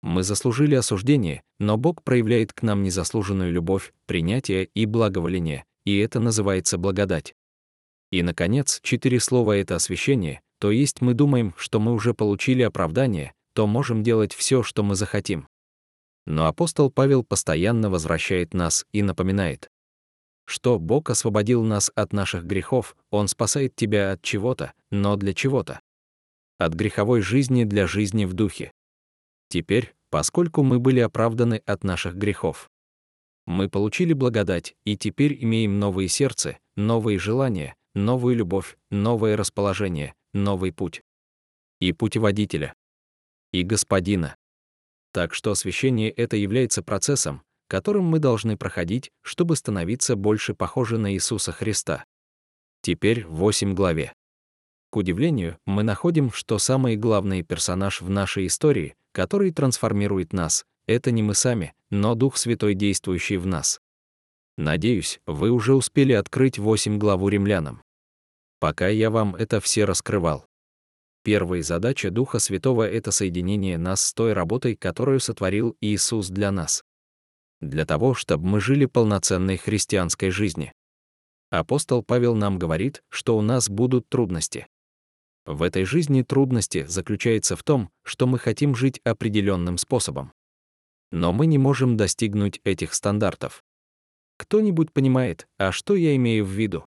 Мы 0.00 0.22
заслужили 0.22 0.76
осуждение, 0.76 1.42
но 1.58 1.76
Бог 1.76 2.02
проявляет 2.02 2.54
к 2.54 2.62
нам 2.62 2.82
незаслуженную 2.82 3.52
любовь, 3.52 3.92
принятие 4.06 4.64
и 4.64 4.86
благоволение, 4.86 5.66
и 5.84 5.98
это 5.98 6.20
называется 6.20 6.78
благодать. 6.78 7.34
И, 8.10 8.22
наконец, 8.22 8.80
четыре 8.82 9.20
слова— 9.20 9.56
это 9.56 9.76
освящение, 9.76 10.40
то 10.58 10.70
есть 10.70 11.00
мы 11.00 11.14
думаем, 11.14 11.54
что 11.56 11.80
мы 11.80 11.92
уже 11.92 12.14
получили 12.14 12.62
оправдание, 12.62 13.32
то 13.54 13.66
можем 13.66 14.02
делать 14.02 14.34
все, 14.34 14.62
что 14.62 14.82
мы 14.82 14.94
захотим. 14.94 15.48
Но 16.26 16.46
апостол 16.46 16.90
Павел 16.90 17.24
постоянно 17.24 17.90
возвращает 17.90 18.54
нас 18.54 18.86
и 18.92 19.02
напоминает, 19.02 19.70
что 20.50 20.78
Бог 20.78 21.10
освободил 21.10 21.62
нас 21.62 21.90
от 21.94 22.12
наших 22.12 22.44
грехов, 22.44 22.96
Он 23.10 23.28
спасает 23.28 23.76
тебя 23.76 24.12
от 24.12 24.22
чего-то, 24.22 24.72
но 24.90 25.16
для 25.16 25.32
чего-то. 25.32 25.80
От 26.58 26.74
греховой 26.74 27.20
жизни 27.20 27.64
для 27.64 27.86
жизни 27.86 28.24
в 28.24 28.34
духе. 28.34 28.72
Теперь, 29.48 29.94
поскольку 30.10 30.62
мы 30.62 30.78
были 30.78 31.00
оправданы 31.00 31.62
от 31.66 31.84
наших 31.84 32.16
грехов, 32.16 32.69
мы 33.50 33.68
получили 33.68 34.12
благодать 34.12 34.76
и 34.84 34.96
теперь 34.96 35.36
имеем 35.42 35.80
новые 35.80 36.08
сердца, 36.08 36.56
новые 36.76 37.18
желания, 37.18 37.74
новую 37.94 38.36
любовь, 38.36 38.78
новое 38.90 39.36
расположение, 39.36 40.14
новый 40.32 40.72
путь. 40.72 41.02
И 41.80 41.92
путеводителя. 41.92 42.74
И 43.52 43.64
господина. 43.64 44.36
Так 45.12 45.34
что 45.34 45.50
освящение 45.50 46.10
это 46.10 46.36
является 46.36 46.82
процессом, 46.84 47.42
которым 47.66 48.04
мы 48.04 48.20
должны 48.20 48.56
проходить, 48.56 49.10
чтобы 49.20 49.56
становиться 49.56 50.14
больше 50.14 50.54
похожи 50.54 50.96
на 50.96 51.12
Иисуса 51.12 51.50
Христа. 51.50 52.04
Теперь 52.82 53.26
в 53.26 53.34
8 53.34 53.74
главе. 53.74 54.12
К 54.90 54.96
удивлению, 54.96 55.58
мы 55.66 55.82
находим, 55.82 56.30
что 56.30 56.58
самый 56.58 56.94
главный 56.94 57.42
персонаж 57.42 58.00
в 58.00 58.10
нашей 58.10 58.46
истории, 58.46 58.94
который 59.10 59.50
трансформирует 59.50 60.32
нас, 60.32 60.64
это 60.86 61.10
не 61.10 61.24
мы 61.24 61.34
сами, 61.34 61.74
но 61.90 62.14
Дух 62.14 62.36
Святой, 62.36 62.74
действующий 62.74 63.36
в 63.36 63.46
нас. 63.46 63.80
Надеюсь, 64.56 65.20
вы 65.26 65.50
уже 65.50 65.74
успели 65.74 66.12
открыть 66.12 66.58
8 66.58 66.98
главу 66.98 67.28
римлянам 67.28 67.82
пока 68.60 68.88
я 68.88 69.10
вам 69.10 69.34
это 69.34 69.60
все 69.60 69.84
раскрывал. 69.84 70.44
Первая 71.24 71.62
задача 71.62 72.10
Духа 72.10 72.38
Святого— 72.38 72.88
это 72.90 73.10
соединение 73.10 73.78
нас 73.78 74.04
с 74.04 74.14
той 74.14 74.32
работой, 74.32 74.76
которую 74.76 75.18
сотворил 75.20 75.76
Иисус 75.80 76.28
для 76.28 76.52
нас. 76.52 76.84
Для 77.60 77.84
того, 77.84 78.14
чтобы 78.14 78.46
мы 78.46 78.60
жили 78.60 78.86
полноценной 78.86 79.56
христианской 79.56 80.30
жизни. 80.30 80.72
Апостол 81.50 82.02
Павел 82.02 82.34
нам 82.36 82.58
говорит, 82.58 83.02
что 83.08 83.36
у 83.36 83.42
нас 83.42 83.68
будут 83.68 84.08
трудности. 84.08 84.66
В 85.44 85.62
этой 85.62 85.84
жизни 85.84 86.22
трудности 86.22 86.86
заключается 86.86 87.56
в 87.56 87.62
том, 87.62 87.90
что 88.02 88.26
мы 88.26 88.38
хотим 88.38 88.74
жить 88.74 89.00
определенным 89.04 89.78
способом. 89.78 90.32
Но 91.12 91.32
мы 91.32 91.46
не 91.46 91.58
можем 91.58 91.96
достигнуть 91.96 92.60
этих 92.64 92.94
стандартов. 92.94 93.64
Кто-нибудь 94.38 94.92
понимает, 94.92 95.48
а 95.58 95.72
что 95.72 95.96
я 95.96 96.14
имею 96.16 96.44
в 96.44 96.50
виду? 96.50 96.84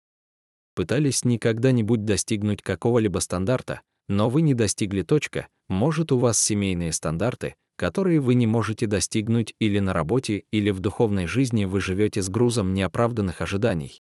пытались 0.74 1.24
никогда-нибудь 1.24 2.04
достигнуть 2.04 2.62
какого-либо 2.62 3.18
стандарта, 3.18 3.82
но 4.08 4.28
вы 4.28 4.42
не 4.42 4.54
достигли 4.54 5.02
точка, 5.02 5.48
может 5.68 6.12
у 6.12 6.18
вас 6.18 6.38
семейные 6.38 6.92
стандарты, 6.92 7.54
которые 7.76 8.20
вы 8.20 8.34
не 8.34 8.46
можете 8.46 8.86
достигнуть 8.86 9.54
или 9.58 9.78
на 9.78 9.92
работе, 9.92 10.44
или 10.50 10.70
в 10.70 10.80
духовной 10.80 11.26
жизни 11.26 11.64
вы 11.64 11.80
живете 11.80 12.22
с 12.22 12.28
грузом 12.28 12.74
неоправданных 12.74 13.40
ожиданий. 13.40 14.02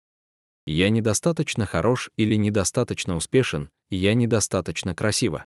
Я 0.66 0.90
недостаточно 0.90 1.66
хорош 1.66 2.12
или 2.18 2.36
недостаточно 2.36 3.16
успешен, 3.16 3.70
я 3.90 4.14
недостаточно 4.14 4.96
красиво. 4.96 5.46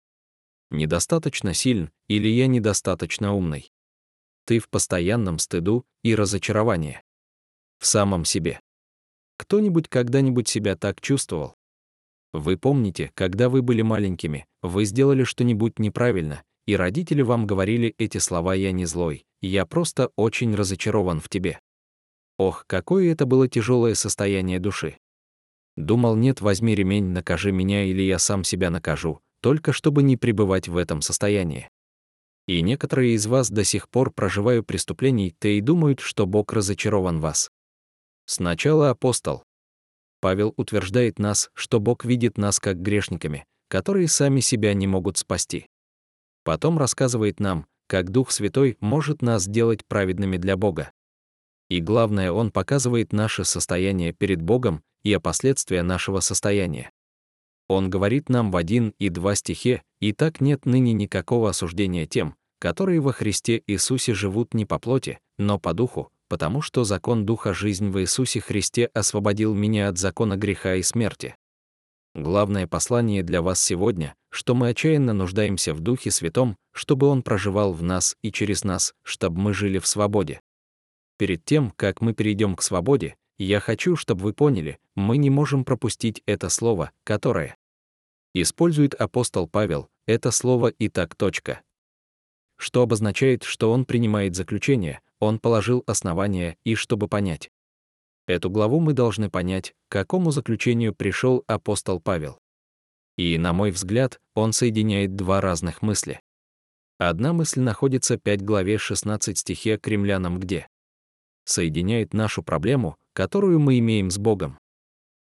Недостаточно 0.69 1.53
силен 1.53 1.91
или 2.09 2.27
я 2.27 2.47
недостаточно 2.47 3.33
умный. 3.33 3.71
Ты 4.47 4.59
в 4.59 4.69
постоянном 4.69 5.39
стыду 5.39 5.85
и 6.03 6.15
разочаровании. 6.15 7.01
В 7.79 7.85
самом 7.85 8.23
себе. 8.23 8.61
Кто-нибудь 9.37 9.89
когда-нибудь 9.89 10.47
себя 10.47 10.77
так 10.77 11.01
чувствовал? 11.01 11.55
Вы 12.31 12.55
помните, 12.55 13.11
когда 13.13 13.49
вы 13.49 13.61
были 13.61 13.81
маленькими, 13.81 14.45
вы 14.61 14.85
сделали 14.85 15.25
что-нибудь 15.25 15.79
неправильно, 15.79 16.43
и 16.65 16.77
родители 16.77 17.23
вам 17.23 17.45
говорили 17.45 17.93
эти 17.97 18.19
слова 18.19 18.53
«я 18.53 18.71
не 18.71 18.85
злой», 18.85 19.25
«я 19.41 19.65
просто 19.65 20.11
очень 20.15 20.55
разочарован 20.55 21.19
в 21.19 21.27
тебе». 21.27 21.59
Ох, 22.37 22.63
какое 22.67 23.11
это 23.11 23.25
было 23.25 23.49
тяжелое 23.49 23.95
состояние 23.95 24.59
души. 24.59 24.97
Думал, 25.75 26.15
нет, 26.15 26.39
возьми 26.39 26.73
ремень, 26.73 27.07
накажи 27.07 27.51
меня 27.51 27.83
или 27.83 28.01
я 28.01 28.17
сам 28.17 28.45
себя 28.45 28.69
накажу, 28.69 29.19
только 29.41 29.73
чтобы 29.73 30.03
не 30.03 30.15
пребывать 30.15 30.69
в 30.69 30.77
этом 30.77 31.01
состоянии. 31.01 31.69
И 32.47 32.61
некоторые 32.61 33.13
из 33.13 33.27
вас 33.27 33.49
до 33.49 33.63
сих 33.63 33.89
пор 33.89 34.11
проживают 34.11 34.65
преступлений-то 34.65 35.49
и 35.49 35.61
думают, 35.61 35.99
что 35.99 36.25
Бог 36.25 36.53
разочарован 36.53 37.19
вас. 37.19 37.51
Сначала 38.25 38.89
апостол. 38.89 39.43
Павел 40.21 40.53
утверждает 40.57 41.19
нас, 41.19 41.49
что 41.53 41.79
Бог 41.79 42.05
видит 42.05 42.37
нас 42.37 42.59
как 42.59 42.81
грешниками, 42.81 43.45
которые 43.67 44.07
сами 44.07 44.39
себя 44.39 44.73
не 44.73 44.87
могут 44.87 45.17
спасти. 45.17 45.67
Потом 46.43 46.77
рассказывает 46.77 47.39
нам, 47.39 47.67
как 47.87 48.11
Дух 48.11 48.31
Святой 48.31 48.77
может 48.79 49.21
нас 49.21 49.43
сделать 49.43 49.85
праведными 49.85 50.37
для 50.37 50.55
Бога. 50.55 50.91
И 51.69 51.81
главное, 51.81 52.31
он 52.31 52.51
показывает 52.51 53.11
наше 53.11 53.43
состояние 53.43 54.13
перед 54.13 54.41
Богом 54.41 54.83
и 55.03 55.13
о 55.13 55.19
последствия 55.19 55.83
нашего 55.83 56.21
состояния. 56.21 56.91
Он 57.67 57.89
говорит 57.89 58.29
нам 58.29 58.51
в 58.51 58.55
один 58.55 58.93
и 58.97 59.09
два 59.09 59.35
стихе, 59.35 59.83
«И 59.99 60.13
так 60.13 60.41
нет 60.41 60.65
ныне 60.65 60.93
никакого 60.93 61.49
осуждения 61.49 62.05
тем, 62.05 62.35
которые 62.59 62.99
во 63.01 63.11
Христе 63.11 63.61
Иисусе 63.67 64.13
живут 64.13 64.53
не 64.53 64.65
по 64.65 64.79
плоти, 64.79 65.19
но 65.37 65.59
по 65.59 65.73
духу, 65.73 66.11
потому 66.27 66.61
что 66.61 66.83
закон 66.83 67.25
Духа 67.25 67.53
жизнь 67.53 67.89
в 67.89 67.99
Иисусе 67.99 68.39
Христе 68.39 68.85
освободил 68.93 69.53
меня 69.53 69.89
от 69.89 69.97
закона 69.97 70.37
греха 70.37 70.75
и 70.75 70.81
смерти. 70.81 71.35
Главное 72.15 72.67
послание 72.67 73.21
для 73.21 73.41
вас 73.41 73.61
сегодня, 73.61 74.15
что 74.29 74.55
мы 74.55 74.69
отчаянно 74.69 75.13
нуждаемся 75.13 75.73
в 75.73 75.81
Духе 75.81 76.09
Святом, 76.09 76.57
чтобы 76.73 77.07
Он 77.07 77.21
проживал 77.21 77.73
в 77.73 77.83
нас 77.83 78.15
и 78.23 78.31
через 78.31 78.63
нас, 78.63 78.93
чтобы 79.03 79.39
мы 79.39 79.53
жили 79.53 79.77
в 79.77 79.85
свободе. 79.85 80.41
Перед 81.17 81.45
тем, 81.45 81.71
как 81.75 82.01
мы 82.01 82.13
перейдем 82.13 82.55
к 82.55 82.61
свободе, 82.61 83.15
я 83.37 83.59
хочу, 83.59 83.95
чтобы 83.95 84.23
вы 84.23 84.33
поняли, 84.33 84.79
мы 84.95 85.17
не 85.17 85.29
можем 85.29 85.63
пропустить 85.63 86.23
это 86.25 86.49
слово, 86.49 86.91
которое 87.03 87.55
использует 88.33 88.93
апостол 88.93 89.47
Павел, 89.47 89.89
это 90.05 90.31
слово 90.31 90.67
«и 90.67 90.89
так 90.89 91.15
точка», 91.15 91.61
что 92.57 92.81
обозначает, 92.81 93.43
что 93.43 93.71
он 93.71 93.85
принимает 93.85 94.35
заключение, 94.35 95.01
он 95.19 95.39
положил 95.39 95.83
основания 95.87 96.57
и 96.63 96.75
чтобы 96.75 97.07
понять. 97.07 97.51
Эту 98.27 98.49
главу 98.49 98.79
мы 98.79 98.93
должны 98.93 99.29
понять, 99.29 99.73
к 99.87 99.91
какому 99.93 100.31
заключению 100.31 100.93
пришел 100.93 101.43
апостол 101.47 102.01
Павел. 102.01 102.39
И, 103.15 103.37
на 103.37 103.53
мой 103.53 103.71
взгляд, 103.71 104.19
он 104.35 104.53
соединяет 104.53 105.15
два 105.15 105.39
разных 105.39 105.81
мысли. 105.81 106.19
Одна 106.99 107.31
мысль 107.31 107.61
находится 107.61 108.17
5 108.17 108.43
главе 108.43 108.77
16 108.77 109.37
стихе 109.37 109.77
к 109.77 109.87
римлянам, 109.87 110.39
где 110.39 110.67
соединяет 111.45 112.13
нашу 112.13 112.43
проблему, 112.43 112.97
которую 113.17 113.59
мы 113.59 113.79
имеем 113.79 114.11
с 114.11 114.19
Богом. 114.19 114.59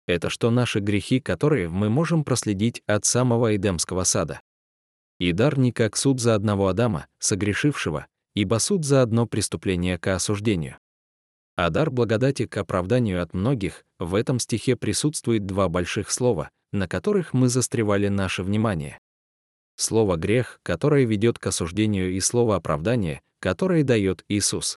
Это 0.07 0.29
что 0.29 0.51
наши 0.51 0.81
грехи, 0.81 1.21
которые 1.21 1.69
мы 1.69 1.89
можем 1.89 2.25
проследить 2.25 2.83
от 2.85 3.05
самого 3.05 3.55
Эдемского 3.55 4.03
сада. 4.03 4.41
И 5.19 5.31
дар 5.31 5.57
не 5.57 5.71
как 5.71 5.95
суд 5.95 6.19
за 6.19 6.35
одного 6.35 6.67
Адама, 6.67 7.07
согрешившего, 7.19 8.07
ибо 8.35 8.57
суд 8.57 8.83
за 8.83 9.03
одно 9.03 9.25
преступление 9.25 9.97
к 9.97 10.13
осуждению. 10.13 10.75
А 11.55 11.69
дар 11.69 11.89
благодати 11.89 12.45
к 12.45 12.57
оправданию 12.57 13.23
от 13.23 13.33
многих, 13.33 13.85
в 13.99 14.15
этом 14.15 14.39
стихе 14.39 14.75
присутствует 14.75 15.45
два 15.45 15.69
больших 15.69 16.11
слова, 16.11 16.49
на 16.73 16.89
которых 16.89 17.33
мы 17.33 17.47
застревали 17.47 18.09
наше 18.09 18.43
внимание. 18.43 18.99
Слово 19.77 20.17
«грех», 20.17 20.59
которое 20.61 21.05
ведет 21.05 21.39
к 21.39 21.47
осуждению, 21.47 22.11
и 22.11 22.19
слово 22.19 22.57
«оправдание», 22.57 23.21
которое 23.39 23.85
дает 23.85 24.25
Иисус. 24.27 24.76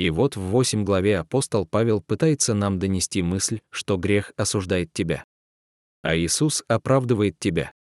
И 0.00 0.08
вот 0.08 0.34
в 0.34 0.40
8 0.40 0.82
главе 0.82 1.18
апостол 1.18 1.66
Павел 1.66 2.00
пытается 2.00 2.54
нам 2.54 2.78
донести 2.78 3.20
мысль, 3.20 3.60
что 3.68 3.98
грех 3.98 4.32
осуждает 4.38 4.90
тебя. 4.94 5.26
А 6.00 6.16
Иисус 6.16 6.64
оправдывает 6.68 7.38
тебя. 7.38 7.74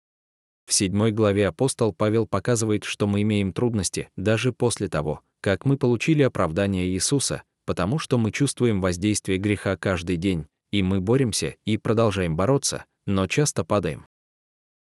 В 0.65 0.73
7 0.73 1.11
главе 1.11 1.47
апостол 1.47 1.93
Павел 1.93 2.27
показывает, 2.27 2.85
что 2.85 3.07
мы 3.07 3.21
имеем 3.21 3.53
трудности 3.53 4.09
даже 4.17 4.55
после 4.55 4.89
того, 4.89 5.21
как 5.43 5.67
мы 5.67 5.77
получили 5.77 6.23
оправдание 6.23 6.89
Иисуса, 6.89 7.43
потому 7.67 7.99
что 7.99 8.17
мы 8.17 8.33
чувствуем 8.33 8.81
воздействие 8.81 9.37
греха 9.37 9.77
каждый 9.77 10.17
день, 10.17 10.47
и 10.73 10.83
мы 10.83 11.03
боремся 11.03 11.57
и 11.67 11.77
продолжаем 11.77 12.35
бороться, 12.35 12.87
но 13.07 13.27
часто 13.27 13.63
падаем. 13.63 14.07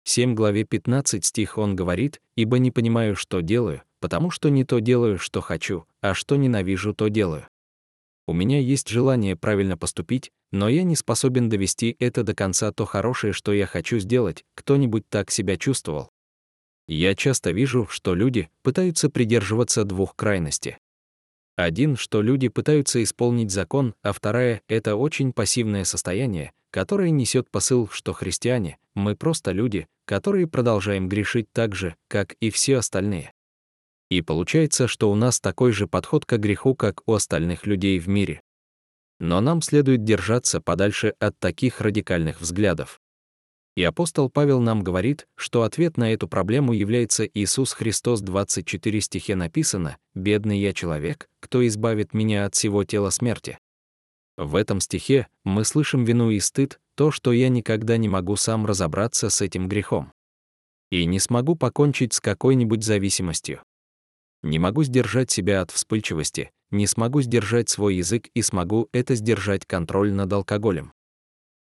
7 0.05 0.35
главе 0.35 0.65
15 0.65 1.23
стих 1.23 1.59
он 1.59 1.77
говорит, 1.77 2.23
«Ибо 2.35 2.59
не 2.59 2.71
понимаю, 2.71 3.15
что 3.15 3.43
делаю, 3.43 3.83
потому 4.07 4.31
что 4.31 4.51
не 4.51 4.63
то 4.63 4.79
делаю, 4.79 5.19
что 5.19 5.41
хочу, 5.41 5.85
а 6.01 6.15
что 6.15 6.37
ненавижу, 6.37 6.95
то 6.95 7.09
делаю. 7.09 7.49
У 8.29 8.33
меня 8.33 8.61
есть 8.61 8.89
желание 8.89 9.35
правильно 9.35 9.77
поступить, 9.77 10.31
но 10.53 10.69
я 10.69 10.85
не 10.85 10.95
способен 10.95 11.49
довести 11.49 11.97
это 11.99 12.23
до 12.23 12.33
конца 12.33 12.71
то 12.71 12.85
хорошее, 12.85 13.33
что 13.33 13.53
я 13.53 13.67
хочу 13.67 13.99
сделать, 13.99 14.45
кто-нибудь 14.55 15.09
так 15.09 15.33
себя 15.33 15.57
чувствовал. 15.57 16.11
Я 16.87 17.17
часто 17.17 17.51
вижу, 17.51 17.89
что 17.91 18.15
люди 18.15 18.49
пытаются 18.63 19.11
придерживаться 19.11 19.83
двух 19.83 20.15
крайностей. 20.15 20.77
Один, 21.57 21.97
что 21.97 22.23
люди 22.23 22.47
пытаются 22.47 23.03
исполнить 23.03 23.51
закон, 23.51 23.97
а 24.03 24.13
вторая— 24.13 24.63
это 24.69 24.95
очень 24.95 25.33
пассивное 25.33 25.83
состояние, 25.83 26.53
которое 26.71 27.11
несет 27.11 27.51
посыл, 27.51 27.89
что 27.91 28.13
христиане, 28.13 28.79
мы 28.95 29.17
просто 29.17 29.51
люди, 29.51 29.89
которые 30.05 30.47
продолжаем 30.47 31.09
грешить 31.09 31.51
так 31.51 31.75
же, 31.75 31.97
как 32.07 32.35
и 32.35 32.51
все 32.51 32.77
остальные. 32.77 33.33
И 34.11 34.23
получается, 34.23 34.87
что 34.87 35.11
у 35.11 35.15
нас 35.15 35.41
такой 35.41 35.73
же 35.73 35.87
подход 35.87 36.25
к 36.25 36.37
греху, 36.37 36.75
как 36.75 37.03
у 37.07 37.15
остальных 37.15 37.67
людей 37.67 37.99
в 37.99 38.09
мире. 38.09 38.41
Но 39.19 39.41
нам 39.41 39.63
следует 39.63 40.05
держаться 40.05 40.61
подальше 40.61 41.15
от 41.19 41.39
таких 41.39 41.81
радикальных 41.81 42.41
взглядов. 42.41 43.01
И 43.77 43.83
апостол 43.83 44.31
Павел 44.31 44.61
нам 44.61 44.83
говорит, 44.83 45.27
что 45.35 45.63
ответ 45.63 45.99
на 45.99 46.13
эту 46.13 46.29
проблему 46.29 46.73
является 46.73 47.27
Иисус 47.27 47.73
Христос 47.75 48.23
24 48.23 49.01
стихе 49.03 49.35
написано 49.35 49.99
«Бедный 50.15 50.59
я 50.59 50.73
человек, 50.73 51.29
кто 51.41 51.67
избавит 51.67 52.15
меня 52.15 52.47
от 52.47 52.55
всего 52.55 52.85
тела 52.85 53.11
смерти». 53.11 53.59
В 54.39 54.57
этом 54.57 54.81
стихе 54.81 55.29
мы 55.45 55.65
слышим 55.65 56.05
вину 56.05 56.31
и 56.31 56.41
стыд, 56.41 56.79
то, 56.95 57.11
что 57.11 57.33
я 57.33 57.51
никогда 57.51 57.99
не 57.99 58.09
могу 58.09 58.37
сам 58.37 58.65
разобраться 58.65 59.29
с 59.29 59.43
этим 59.43 59.69
грехом. 59.69 60.13
И 60.91 61.05
не 61.05 61.19
смогу 61.19 61.55
покончить 61.55 62.15
с 62.15 62.21
какой-нибудь 62.21 62.83
зависимостью. 62.83 63.61
Не 64.47 64.61
могу 64.61 64.85
сдержать 64.85 65.33
себя 65.33 65.61
от 65.61 65.73
вспыльчивости, 65.73 66.53
не 66.71 66.87
смогу 66.87 67.21
сдержать 67.21 67.69
свой 67.69 67.97
язык 67.97 68.29
и 68.33 68.43
смогу 68.43 68.89
это 68.93 69.17
сдержать 69.17 69.67
контроль 69.67 70.13
над 70.13 70.33
алкоголем. 70.33 70.93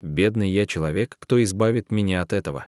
Бедный 0.01 0.49
я 0.49 0.65
человек, 0.65 1.15
кто 1.17 1.41
избавит 1.41 1.89
меня 1.89 2.21
от 2.21 2.33
этого. 2.33 2.67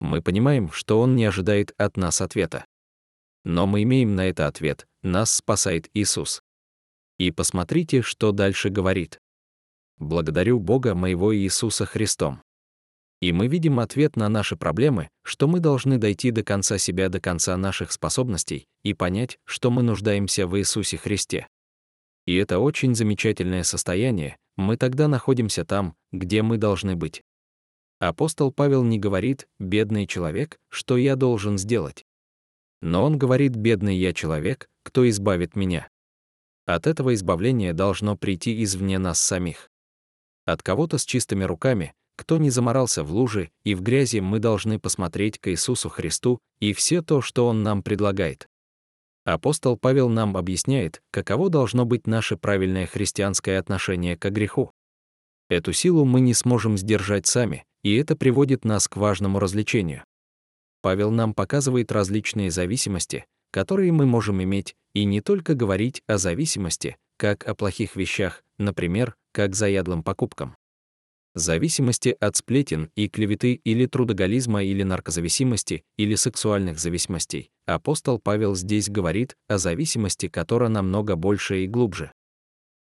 Мы 0.00 0.20
понимаем, 0.20 0.72
что 0.72 1.00
он 1.00 1.14
не 1.14 1.26
ожидает 1.26 1.72
от 1.76 1.96
нас 1.96 2.20
ответа. 2.20 2.64
Но 3.44 3.68
мы 3.68 3.84
имеем 3.84 4.16
на 4.16 4.28
это 4.28 4.48
ответ, 4.48 4.88
нас 5.02 5.32
спасает 5.32 5.88
Иисус. 5.94 6.42
И 7.16 7.30
посмотрите, 7.30 8.02
что 8.02 8.32
дальше 8.32 8.68
говорит. 8.68 9.20
«Благодарю 9.98 10.58
Бога 10.58 10.96
моего 10.96 11.32
Иисуса 11.36 11.86
Христом». 11.86 12.42
И 13.20 13.32
мы 13.32 13.48
видим 13.48 13.80
ответ 13.80 14.16
на 14.16 14.28
наши 14.28 14.56
проблемы, 14.56 15.10
что 15.22 15.46
мы 15.46 15.60
должны 15.60 15.98
дойти 15.98 16.30
до 16.30 16.42
конца 16.42 16.78
себя, 16.78 17.10
до 17.10 17.20
конца 17.20 17.56
наших 17.56 17.92
способностей 17.92 18.66
и 18.82 18.94
понять, 18.94 19.38
что 19.44 19.70
мы 19.70 19.82
нуждаемся 19.82 20.46
в 20.46 20.58
Иисусе 20.58 20.96
Христе. 20.96 21.46
И 22.26 22.34
это 22.36 22.58
очень 22.58 22.94
замечательное 22.94 23.62
состояние, 23.62 24.36
мы 24.56 24.76
тогда 24.76 25.06
находимся 25.08 25.64
там, 25.64 25.94
где 26.12 26.42
мы 26.42 26.56
должны 26.56 26.96
быть. 26.96 27.22
Апостол 27.98 28.50
Павел 28.50 28.82
не 28.82 28.98
говорит 28.98 29.46
«бедный 29.58 30.06
человек, 30.06 30.58
что 30.70 30.96
я 30.96 31.16
должен 31.16 31.58
сделать». 31.58 32.06
Но 32.80 33.04
он 33.04 33.18
говорит 33.18 33.54
«бедный 33.56 33.96
я 33.96 34.14
человек, 34.14 34.70
кто 34.82 35.06
избавит 35.08 35.54
меня». 35.56 35.88
От 36.64 36.86
этого 36.86 37.12
избавления 37.12 37.74
должно 37.74 38.16
прийти 38.16 38.62
извне 38.62 38.98
нас 38.98 39.20
самих. 39.20 39.70
От 40.46 40.62
кого-то 40.62 40.96
с 40.96 41.04
чистыми 41.04 41.44
руками, 41.44 41.92
кто 42.20 42.36
не 42.36 42.50
заморался 42.50 43.02
в 43.02 43.12
луже 43.12 43.48
и 43.64 43.74
в 43.74 43.80
грязи, 43.80 44.18
мы 44.18 44.40
должны 44.40 44.78
посмотреть 44.78 45.38
к 45.38 45.48
Иисусу 45.48 45.88
Христу 45.88 46.38
и 46.58 46.74
все 46.74 47.00
то, 47.00 47.22
что 47.22 47.46
Он 47.46 47.62
нам 47.62 47.82
предлагает. 47.82 48.46
Апостол 49.24 49.78
Павел 49.78 50.10
нам 50.10 50.36
объясняет, 50.36 51.00
каково 51.10 51.48
должно 51.48 51.86
быть 51.86 52.06
наше 52.06 52.36
правильное 52.36 52.86
христианское 52.86 53.58
отношение 53.58 54.18
к 54.18 54.28
греху. 54.28 54.70
Эту 55.48 55.72
силу 55.72 56.04
мы 56.04 56.20
не 56.20 56.34
сможем 56.34 56.76
сдержать 56.76 57.26
сами, 57.26 57.64
и 57.82 57.96
это 57.96 58.16
приводит 58.16 58.66
нас 58.66 58.86
к 58.86 58.98
важному 58.98 59.38
развлечению. 59.38 60.04
Павел 60.82 61.10
нам 61.10 61.32
показывает 61.32 61.90
различные 61.90 62.50
зависимости, 62.50 63.24
которые 63.50 63.92
мы 63.92 64.04
можем 64.04 64.42
иметь, 64.42 64.74
и 64.92 65.06
не 65.06 65.22
только 65.22 65.54
говорить 65.54 66.02
о 66.06 66.18
зависимости, 66.18 66.98
как 67.16 67.48
о 67.48 67.54
плохих 67.54 67.96
вещах, 67.96 68.42
например, 68.58 69.14
как 69.32 69.54
заядлым 69.54 70.02
покупкам 70.02 70.54
зависимости 71.34 72.16
от 72.20 72.36
сплетен 72.36 72.90
и 72.96 73.08
клеветы 73.08 73.54
или 73.54 73.86
трудоголизма 73.86 74.62
или 74.64 74.82
наркозависимости 74.82 75.84
или 75.96 76.14
сексуальных 76.14 76.78
зависимостей, 76.78 77.50
апостол 77.66 78.18
Павел 78.18 78.54
здесь 78.54 78.88
говорит 78.88 79.36
о 79.48 79.58
зависимости, 79.58 80.28
которая 80.28 80.68
намного 80.68 81.16
больше 81.16 81.64
и 81.64 81.66
глубже. 81.66 82.12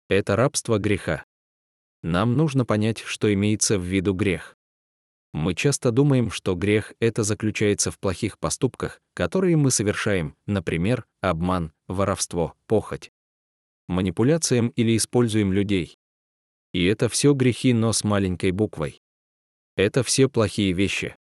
Это 0.09 0.37
рабство 0.37 0.79
греха. 0.79 1.25
Нам 2.03 2.37
нужно 2.37 2.65
понять, 2.65 3.01
что 3.01 3.33
имеется 3.33 3.79
в 3.79 3.83
виду 3.83 4.15
грех. 4.15 4.57
Мы 5.35 5.55
часто 5.55 5.91
думаем, 5.91 6.31
что 6.31 6.55
грех 6.55 6.95
это 7.01 7.23
заключается 7.23 7.91
в 7.91 7.99
плохих 7.99 8.39
поступках, 8.39 9.03
которые 9.15 9.57
мы 9.57 9.71
совершаем, 9.71 10.35
например, 10.47 11.05
обман, 11.21 11.73
воровство, 11.87 12.55
похоть. 12.67 13.13
Манипуляциям 13.89 14.69
или 14.69 14.97
используем 14.97 15.53
людей, 15.53 15.98
и 16.73 16.85
это 16.85 17.09
все 17.09 17.33
грехи, 17.33 17.73
но 17.73 17.93
с 17.93 18.05
маленькой 18.05 18.51
буквой. 18.51 19.01
Это 19.77 20.03
все 20.03 20.29
плохие 20.29 20.73
вещи. 20.73 21.17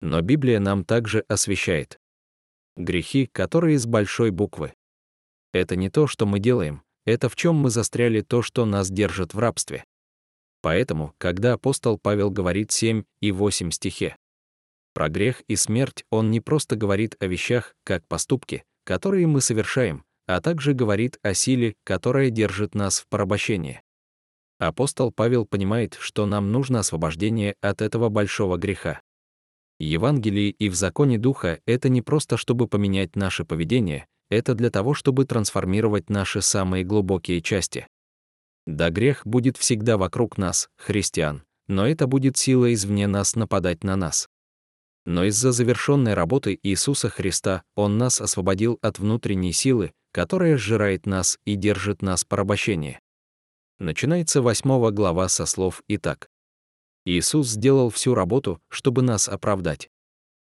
Но 0.00 0.20
Библия 0.20 0.58
нам 0.60 0.84
также 0.84 1.20
освещает. 1.28 1.98
Грехи, 2.76 3.26
которые 3.26 3.78
с 3.78 3.86
большой 3.86 4.30
буквы. 4.30 4.74
Это 5.52 5.76
не 5.76 5.90
то, 5.90 6.06
что 6.06 6.26
мы 6.26 6.40
делаем, 6.40 6.82
это 7.04 7.28
в 7.28 7.36
чем 7.36 7.56
мы 7.56 7.70
застряли 7.70 8.20
то, 8.20 8.42
что 8.42 8.64
нас 8.64 8.90
держит 8.90 9.34
в 9.34 9.38
рабстве. 9.38 9.84
Поэтому, 10.62 11.14
когда 11.18 11.52
апостол 11.52 11.98
Павел 11.98 12.30
говорит 12.30 12.72
7 12.72 13.04
и 13.20 13.32
8 13.32 13.70
стихе, 13.70 14.16
про 14.94 15.08
грех 15.08 15.42
и 15.48 15.56
смерть 15.56 16.04
он 16.10 16.30
не 16.30 16.40
просто 16.40 16.76
говорит 16.76 17.16
о 17.20 17.26
вещах, 17.26 17.74
как 17.84 18.06
поступки, 18.06 18.64
которые 18.84 19.26
мы 19.26 19.40
совершаем, 19.40 20.04
а 20.26 20.40
также 20.40 20.72
говорит 20.72 21.18
о 21.22 21.34
силе, 21.34 21.74
которая 21.84 22.30
держит 22.30 22.74
нас 22.74 23.00
в 23.00 23.08
порабощении. 23.08 23.82
Апостол 24.58 25.10
Павел 25.10 25.46
понимает, 25.46 25.96
что 25.98 26.26
нам 26.26 26.52
нужно 26.52 26.80
освобождение 26.80 27.56
от 27.60 27.82
этого 27.82 28.08
большого 28.08 28.56
греха. 28.56 29.00
Евангелие 29.78 30.50
и 30.50 30.68
в 30.68 30.74
законе 30.74 31.18
Духа— 31.18 31.60
это 31.66 31.88
не 31.88 32.02
просто 32.02 32.36
чтобы 32.36 32.68
поменять 32.68 33.16
наше 33.16 33.44
поведение, 33.44 34.06
это 34.30 34.54
для 34.54 34.70
того, 34.70 34.94
чтобы 34.94 35.24
трансформировать 35.24 36.10
наши 36.10 36.40
самые 36.40 36.84
глубокие 36.84 37.42
части. 37.42 37.86
Да 38.66 38.90
грех 38.90 39.26
будет 39.26 39.56
всегда 39.56 39.98
вокруг 39.98 40.38
нас, 40.38 40.68
христиан, 40.76 41.42
но 41.66 41.86
это 41.86 42.06
будет 42.06 42.36
сила 42.36 42.72
извне 42.72 43.06
нас 43.06 43.34
нападать 43.34 43.84
на 43.84 43.96
нас. 43.96 44.28
Но 45.06 45.24
из-за 45.24 45.52
завершенной 45.52 46.14
работы 46.14 46.58
Иисуса 46.62 47.10
Христа 47.10 47.62
Он 47.74 47.98
нас 47.98 48.20
освободил 48.20 48.78
от 48.80 48.98
внутренней 48.98 49.52
силы, 49.52 49.92
которая 50.12 50.56
сжирает 50.56 51.04
нас 51.04 51.38
и 51.44 51.56
держит 51.56 52.00
нас 52.00 52.24
в 52.24 52.28
порабощении. 52.28 53.00
Начинается 53.78 54.40
восьмого 54.40 54.90
глава 54.92 55.28
со 55.28 55.46
слов 55.46 55.82
«Итак». 55.88 56.30
Иисус 57.04 57.48
сделал 57.48 57.90
всю 57.90 58.14
работу, 58.14 58.62
чтобы 58.68 59.02
нас 59.02 59.28
оправдать. 59.28 59.90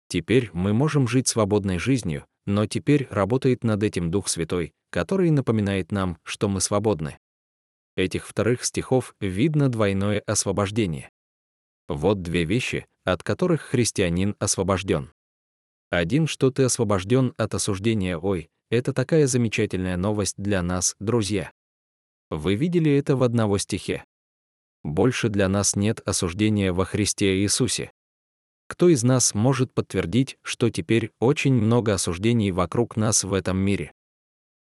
Теперь 0.07 0.49
мы 0.53 0.73
можем 0.73 1.07
жить 1.07 1.27
свободной 1.27 1.79
жизнью, 1.79 2.25
но 2.45 2.67
теперь 2.67 3.07
работает 3.09 3.63
над 3.63 3.81
этим 3.81 4.11
Дух 4.11 4.27
Святой, 4.29 4.73
который 4.91 5.31
напоминает 5.31 5.91
нам, 5.91 6.19
что 6.23 6.47
мы 6.47 6.61
свободны. 6.61 7.17
Этих 7.95 8.27
вторых 8.27 8.63
стихов 8.63 9.15
видно 9.19 9.69
двойное 9.69 10.21
освобождение. 10.27 11.09
Вот 11.87 12.21
две 12.21 12.45
вещи, 12.45 12.85
от 13.03 13.23
которых 13.23 13.61
христианин 13.61 14.35
освобожден. 14.39 15.11
Один, 15.89 16.27
что 16.27 16.51
ты 16.51 16.63
освобожден 16.63 17.33
от 17.37 17.55
осуждения 17.55 18.17
«Ой», 18.17 18.49
это 18.69 18.93
такая 18.93 19.25
замечательная 19.25 19.97
новость 19.97 20.35
для 20.37 20.61
нас, 20.61 20.95
друзья. 20.99 21.51
Вы 22.29 22.55
видели 22.55 22.91
это 22.91 23.15
в 23.15 23.23
одного 23.23 23.57
стихе. 23.57 24.03
Больше 24.83 25.29
для 25.29 25.47
нас 25.47 25.75
нет 25.75 26.01
осуждения 26.05 26.73
во 26.73 26.85
Христе 26.85 27.41
Иисусе. 27.41 27.91
Кто 28.67 28.89
из 28.89 29.03
нас 29.03 29.33
может 29.33 29.73
подтвердить, 29.73 30.37
что 30.41 30.69
теперь 30.69 31.11
очень 31.19 31.53
много 31.53 31.93
осуждений 31.93 32.51
вокруг 32.51 32.97
нас 32.97 33.23
в 33.23 33.33
этом 33.33 33.57
мире? 33.57 33.93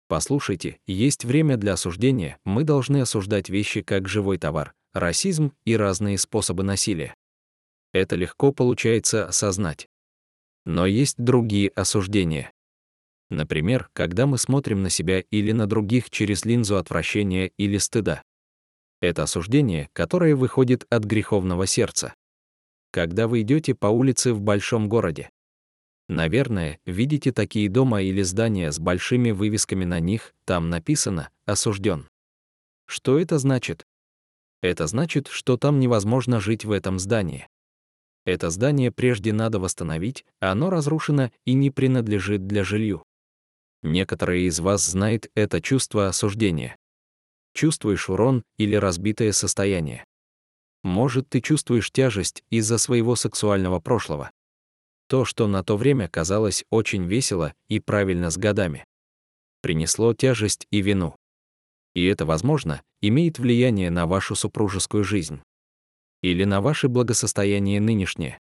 Послушайте, 0.08 0.78
есть 0.86 1.24
время 1.24 1.56
для 1.56 1.72
осуждения, 1.72 2.38
мы 2.44 2.62
должны 2.62 3.00
осуждать 3.00 3.48
вещи 3.48 3.82
как 3.82 4.08
живой 4.08 4.38
товар, 4.38 4.72
расизм 4.92 5.52
и 5.64 5.76
разные 5.76 6.18
способы 6.18 6.62
насилия. 6.62 7.16
Это 7.92 8.14
легко 8.14 8.52
получается 8.52 9.26
осознать. 9.26 9.88
Но 10.64 10.86
есть 10.86 11.16
другие 11.18 11.70
осуждения. 11.70 12.52
Например, 13.30 13.88
когда 13.92 14.26
мы 14.26 14.38
смотрим 14.38 14.82
на 14.82 14.90
себя 14.90 15.20
или 15.20 15.52
на 15.52 15.66
других 15.66 16.10
через 16.10 16.44
линзу 16.44 16.76
отвращения 16.76 17.50
или 17.56 17.78
стыда. 17.78 18.22
Это 19.00 19.24
осуждение, 19.24 19.88
которое 19.92 20.36
выходит 20.36 20.86
от 20.90 21.04
греховного 21.04 21.66
сердца. 21.66 22.14
Когда 22.92 23.28
вы 23.28 23.42
идете 23.42 23.74
по 23.74 23.88
улице 23.88 24.32
в 24.32 24.40
большом 24.40 24.88
городе, 24.88 25.30
Наверное, 26.08 26.78
видите 26.86 27.32
такие 27.32 27.68
дома 27.68 28.00
или 28.00 28.22
здания 28.22 28.70
с 28.70 28.78
большими 28.78 29.32
вывесками 29.32 29.84
на 29.84 29.98
них, 29.98 30.34
там 30.44 30.70
написано 30.70 31.30
«осужден». 31.46 32.08
Что 32.86 33.18
это 33.18 33.38
значит? 33.38 33.84
Это 34.62 34.86
значит, 34.86 35.26
что 35.26 35.56
там 35.56 35.80
невозможно 35.80 36.38
жить 36.38 36.64
в 36.64 36.70
этом 36.70 37.00
здании. 37.00 37.48
Это 38.24 38.50
здание 38.50 38.92
прежде 38.92 39.32
надо 39.32 39.58
восстановить, 39.58 40.24
оно 40.38 40.70
разрушено 40.70 41.32
и 41.44 41.54
не 41.54 41.70
принадлежит 41.70 42.46
для 42.46 42.62
жилью. 42.62 43.04
Некоторые 43.86 44.46
из 44.46 44.58
вас 44.58 44.84
знают 44.84 45.30
это 45.36 45.62
чувство 45.62 46.08
осуждения. 46.08 46.76
Чувствуешь 47.54 48.10
урон 48.10 48.42
или 48.58 48.74
разбитое 48.74 49.30
состояние. 49.30 50.04
Может, 50.82 51.28
ты 51.28 51.40
чувствуешь 51.40 51.92
тяжесть 51.92 52.42
из-за 52.50 52.78
своего 52.78 53.14
сексуального 53.14 53.78
прошлого 53.78 54.30
то, 55.08 55.24
что 55.24 55.46
на 55.46 55.62
то 55.62 55.76
время 55.76 56.08
казалось 56.08 56.64
очень 56.68 57.04
весело 57.04 57.54
и 57.68 57.78
правильно 57.78 58.30
с 58.30 58.36
годами. 58.36 58.84
Принесло 59.62 60.14
тяжесть 60.14 60.66
и 60.72 60.80
вину. 60.80 61.14
И 61.94 62.04
это, 62.06 62.26
возможно, 62.26 62.82
имеет 63.00 63.38
влияние 63.38 63.90
на 63.90 64.08
вашу 64.08 64.34
супружескую 64.34 65.04
жизнь. 65.04 65.40
Или 66.22 66.42
на 66.42 66.60
ваше 66.60 66.88
благосостояние 66.88 67.80
нынешнее. 67.80 68.40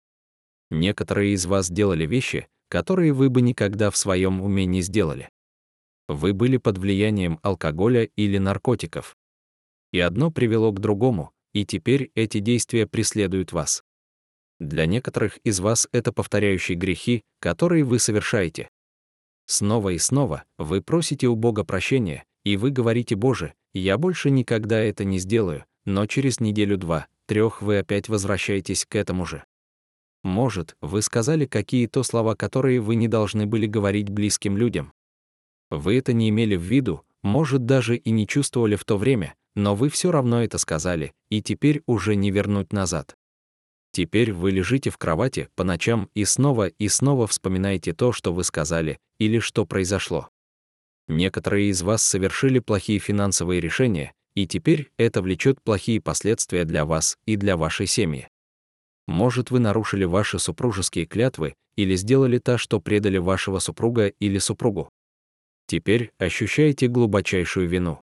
Некоторые 0.69 1.32
из 1.32 1.45
вас 1.45 1.71
делали 1.71 2.06
вещи, 2.06 2.49
которые 2.69 3.13
вы 3.13 3.29
бы 3.29 3.41
никогда 3.41 3.89
в 3.89 3.97
своем 3.97 4.41
уме 4.41 4.65
не 4.65 4.82
сделали. 4.82 5.29
Вы 6.08 6.34
были 6.34 6.58
под 6.58 6.77
влиянием 6.77 7.39
алкоголя 7.43 8.03
или 8.15 8.38
наркотиков. 8.38 9.17
И 9.91 9.99
одно 9.99 10.32
привело 10.32 10.71
к 10.71 10.79
другому, 10.79 11.32
и 11.53 11.65
теперь 11.65 12.12
эти 12.15 12.39
действия 12.39 12.88
преследуют 12.88 13.51
вас. 13.51 13.84
Для 14.60 14.86
некоторых 14.86 15.38
из 15.43 15.60
вас 15.60 15.88
это 15.91 16.12
повторяющие 16.12 16.77
грехи, 16.77 17.23
которые 17.39 17.84
вы 17.84 17.99
совершаете. 17.99 18.69
Снова 19.45 19.89
и 19.89 19.97
снова 19.97 20.43
вы 20.58 20.82
просите 20.82 21.27
у 21.27 21.36
Бога 21.36 21.63
прощения, 21.63 22.23
и 22.43 22.55
вы 22.55 22.71
говорите, 22.71 23.15
«Боже, 23.15 23.53
я 23.73 23.97
больше 23.97 24.29
никогда 24.29 24.79
это 24.79 25.03
не 25.05 25.17
сделаю», 25.17 25.65
но 25.86 26.05
через 26.05 26.39
неделю-два, 26.39 27.08
трех 27.25 27.62
вы 27.62 27.79
опять 27.79 28.10
возвращаетесь 28.10 28.86
к 28.86 28.95
этому 28.95 29.25
же. 29.25 29.43
Может, 30.23 30.75
вы 30.82 31.01
сказали 31.01 31.45
какие-то 31.45 32.03
слова, 32.03 32.36
которые 32.36 32.82
вы 32.82 32.95
не 32.95 33.08
должны 33.08 33.45
были 33.45 33.67
говорить 33.67 34.10
близким 34.10 34.58
людям. 34.58 34.91
Вы 35.69 35.97
это 35.97 36.13
не 36.13 36.29
имели 36.29 36.55
в 36.55 36.62
виду, 36.62 37.03
может, 37.23 37.65
даже 37.65 37.95
и 37.95 38.12
не 38.12 38.27
чувствовали 38.27 38.75
в 38.75 38.86
то 38.86 38.97
время, 38.97 39.36
но 39.55 39.75
вы 39.75 39.89
все 39.89 40.12
равно 40.12 40.43
это 40.43 40.58
сказали, 40.58 41.13
и 41.29 41.41
теперь 41.41 41.82
уже 41.86 42.15
не 42.15 42.32
вернуть 42.32 42.73
назад. 42.73 43.15
Теперь 43.91 44.34
вы 44.34 44.51
лежите 44.51 44.89
в 44.89 44.97
кровати 44.97 45.49
по 45.55 45.63
ночам 45.63 46.10
и 46.13 46.25
снова 46.25 46.67
и 46.67 46.88
снова 46.88 47.27
вспоминаете 47.27 47.93
то, 47.93 48.12
что 48.12 48.34
вы 48.34 48.43
сказали, 48.43 48.99
или 49.19 49.39
что 49.39 49.65
произошло. 49.65 50.29
Некоторые 51.08 51.69
из 51.69 51.82
вас 51.82 52.03
совершили 52.03 52.60
плохие 52.60 52.99
финансовые 52.99 53.60
решения, 53.60 54.13
и 54.36 54.45
теперь 54.45 54.91
это 54.97 55.21
влечет 55.21 55.62
плохие 55.62 55.99
последствия 55.99 56.65
для 56.65 56.86
вас 56.86 57.17
и 57.25 57.36
для 57.36 57.58
вашей 57.58 57.88
семьи. 57.88 58.27
Может, 59.10 59.50
вы 59.50 59.58
нарушили 59.58 60.04
ваши 60.04 60.38
супружеские 60.38 61.08
клятвы 61.08 61.56
или 61.76 61.95
сделали 61.95 62.38
то, 62.38 62.60
что 62.60 62.80
предали 62.80 63.17
вашего 63.17 63.58
супруга 63.58 64.06
или 64.06 64.38
супругу. 64.38 64.91
Теперь 65.65 66.12
ощущаете 66.19 66.88
глубочайшую 66.88 67.67
вину. 67.67 68.02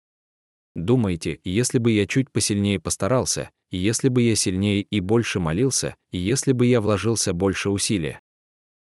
Думаете, 0.75 1.41
если 1.45 1.77
бы 1.77 1.93
я 1.93 2.07
чуть 2.07 2.31
посильнее 2.31 2.81
постарался, 2.81 3.51
если 3.71 4.09
бы 4.09 4.23
я 4.23 4.35
сильнее 4.35 4.81
и 4.81 5.01
больше 5.01 5.41
молился, 5.41 5.95
если 6.11 6.53
бы 6.53 6.65
я 6.65 6.81
вложился 6.81 7.35
больше 7.35 7.69
усилия. 7.69 8.19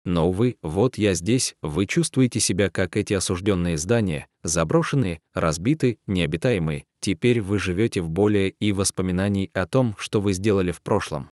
Но, 0.04 0.30
увы, 0.30 0.56
вот 0.62 0.98
я 0.98 1.14
здесь, 1.14 1.54
вы 1.62 1.86
чувствуете 1.86 2.40
себя 2.40 2.70
как 2.70 2.96
эти 2.96 3.14
осужденные 3.14 3.78
здания, 3.78 4.26
заброшенные, 4.42 5.20
разбиты, 5.32 6.00
необитаемые, 6.08 6.86
теперь 6.98 7.40
вы 7.40 7.60
живете 7.60 8.00
в 8.00 8.10
более 8.10 8.50
и 8.50 8.72
воспоминаний 8.72 9.48
о 9.54 9.64
том, 9.66 9.94
что 9.96 10.20
вы 10.20 10.32
сделали 10.32 10.72
в 10.72 10.82
прошлом. 10.82 11.30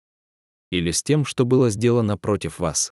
Или 0.73 0.91
с 0.91 1.05
тем, 1.05 1.25
что 1.25 1.45
было 1.45 1.71
сделано 1.71 2.19
против 2.19 2.59
вас. 2.59 2.93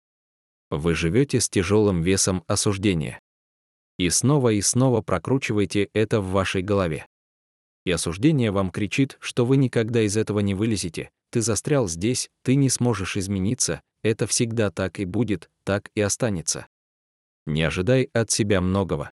Вы 0.71 0.95
живете 0.95 1.41
с 1.41 1.49
тяжелым 1.49 2.01
весом 2.01 2.45
осуждения. 2.47 3.19
И 3.97 4.09
снова 4.09 4.53
и 4.53 4.61
снова 4.61 5.01
прокручиваете 5.01 5.89
это 5.93 6.21
в 6.21 6.31
вашей 6.31 6.61
голове 6.61 7.05
и 7.85 7.91
осуждение 7.91 8.51
вам 8.51 8.71
кричит, 8.71 9.17
что 9.19 9.45
вы 9.45 9.57
никогда 9.57 10.01
из 10.01 10.17
этого 10.17 10.39
не 10.39 10.53
вылезете, 10.53 11.11
ты 11.31 11.41
застрял 11.41 11.87
здесь, 11.87 12.29
ты 12.43 12.55
не 12.55 12.69
сможешь 12.69 13.17
измениться, 13.17 13.81
это 14.03 14.27
всегда 14.27 14.71
так 14.71 14.99
и 14.99 15.05
будет, 15.05 15.49
так 15.65 15.89
и 15.95 16.01
останется. 16.01 16.67
Не 17.45 17.63
ожидай 17.63 18.09
от 18.13 18.31
себя 18.31 18.61
многого. 18.61 19.11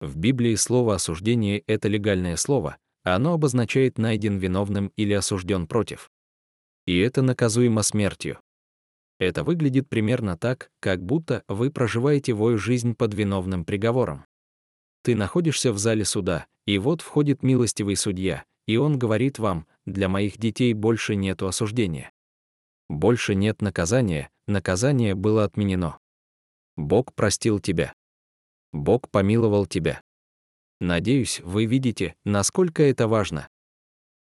В 0.00 0.16
Библии 0.16 0.54
слово 0.56 0.96
«осуждение»— 0.96 1.60
это 1.66 1.88
легальное 1.88 2.36
слово, 2.36 2.78
а 3.04 3.16
оно 3.16 3.34
обозначает 3.34 3.98
найден 3.98 4.38
виновным 4.38 4.92
или 4.96 5.12
осужден 5.12 5.66
против. 5.66 6.10
И 6.86 6.98
это 6.98 7.22
наказуемо 7.22 7.82
смертью. 7.82 8.38
Это 9.18 9.44
выглядит 9.44 9.88
примерно 9.88 10.36
так, 10.36 10.70
как 10.80 11.02
будто 11.02 11.44
вы 11.48 11.70
проживаете 11.70 12.32
вою 12.32 12.58
жизнь 12.58 12.94
под 12.94 13.14
виновным 13.14 13.64
приговором. 13.64 14.24
Ты 15.02 15.14
находишься 15.14 15.72
в 15.72 15.78
зале 15.78 16.04
суда, 16.04 16.46
и 16.66 16.78
вот 16.78 17.00
входит 17.00 17.42
милостивый 17.42 17.96
судья, 17.96 18.44
и 18.66 18.76
он 18.76 18.98
говорит 18.98 19.38
вам, 19.38 19.66
для 19.86 20.08
моих 20.08 20.38
детей 20.38 20.72
больше 20.72 21.14
нету 21.14 21.46
осуждения. 21.46 22.10
Больше 22.88 23.34
нет 23.34 23.62
наказания, 23.62 24.30
наказание 24.46 25.14
было 25.14 25.44
отменено. 25.44 25.98
Бог 26.76 27.14
простил 27.14 27.60
тебя. 27.60 27.94
Бог 28.72 29.08
помиловал 29.10 29.66
тебя. 29.66 30.02
Надеюсь, 30.80 31.40
вы 31.40 31.66
видите, 31.66 32.16
насколько 32.24 32.82
это 32.82 33.06
важно. 33.06 33.48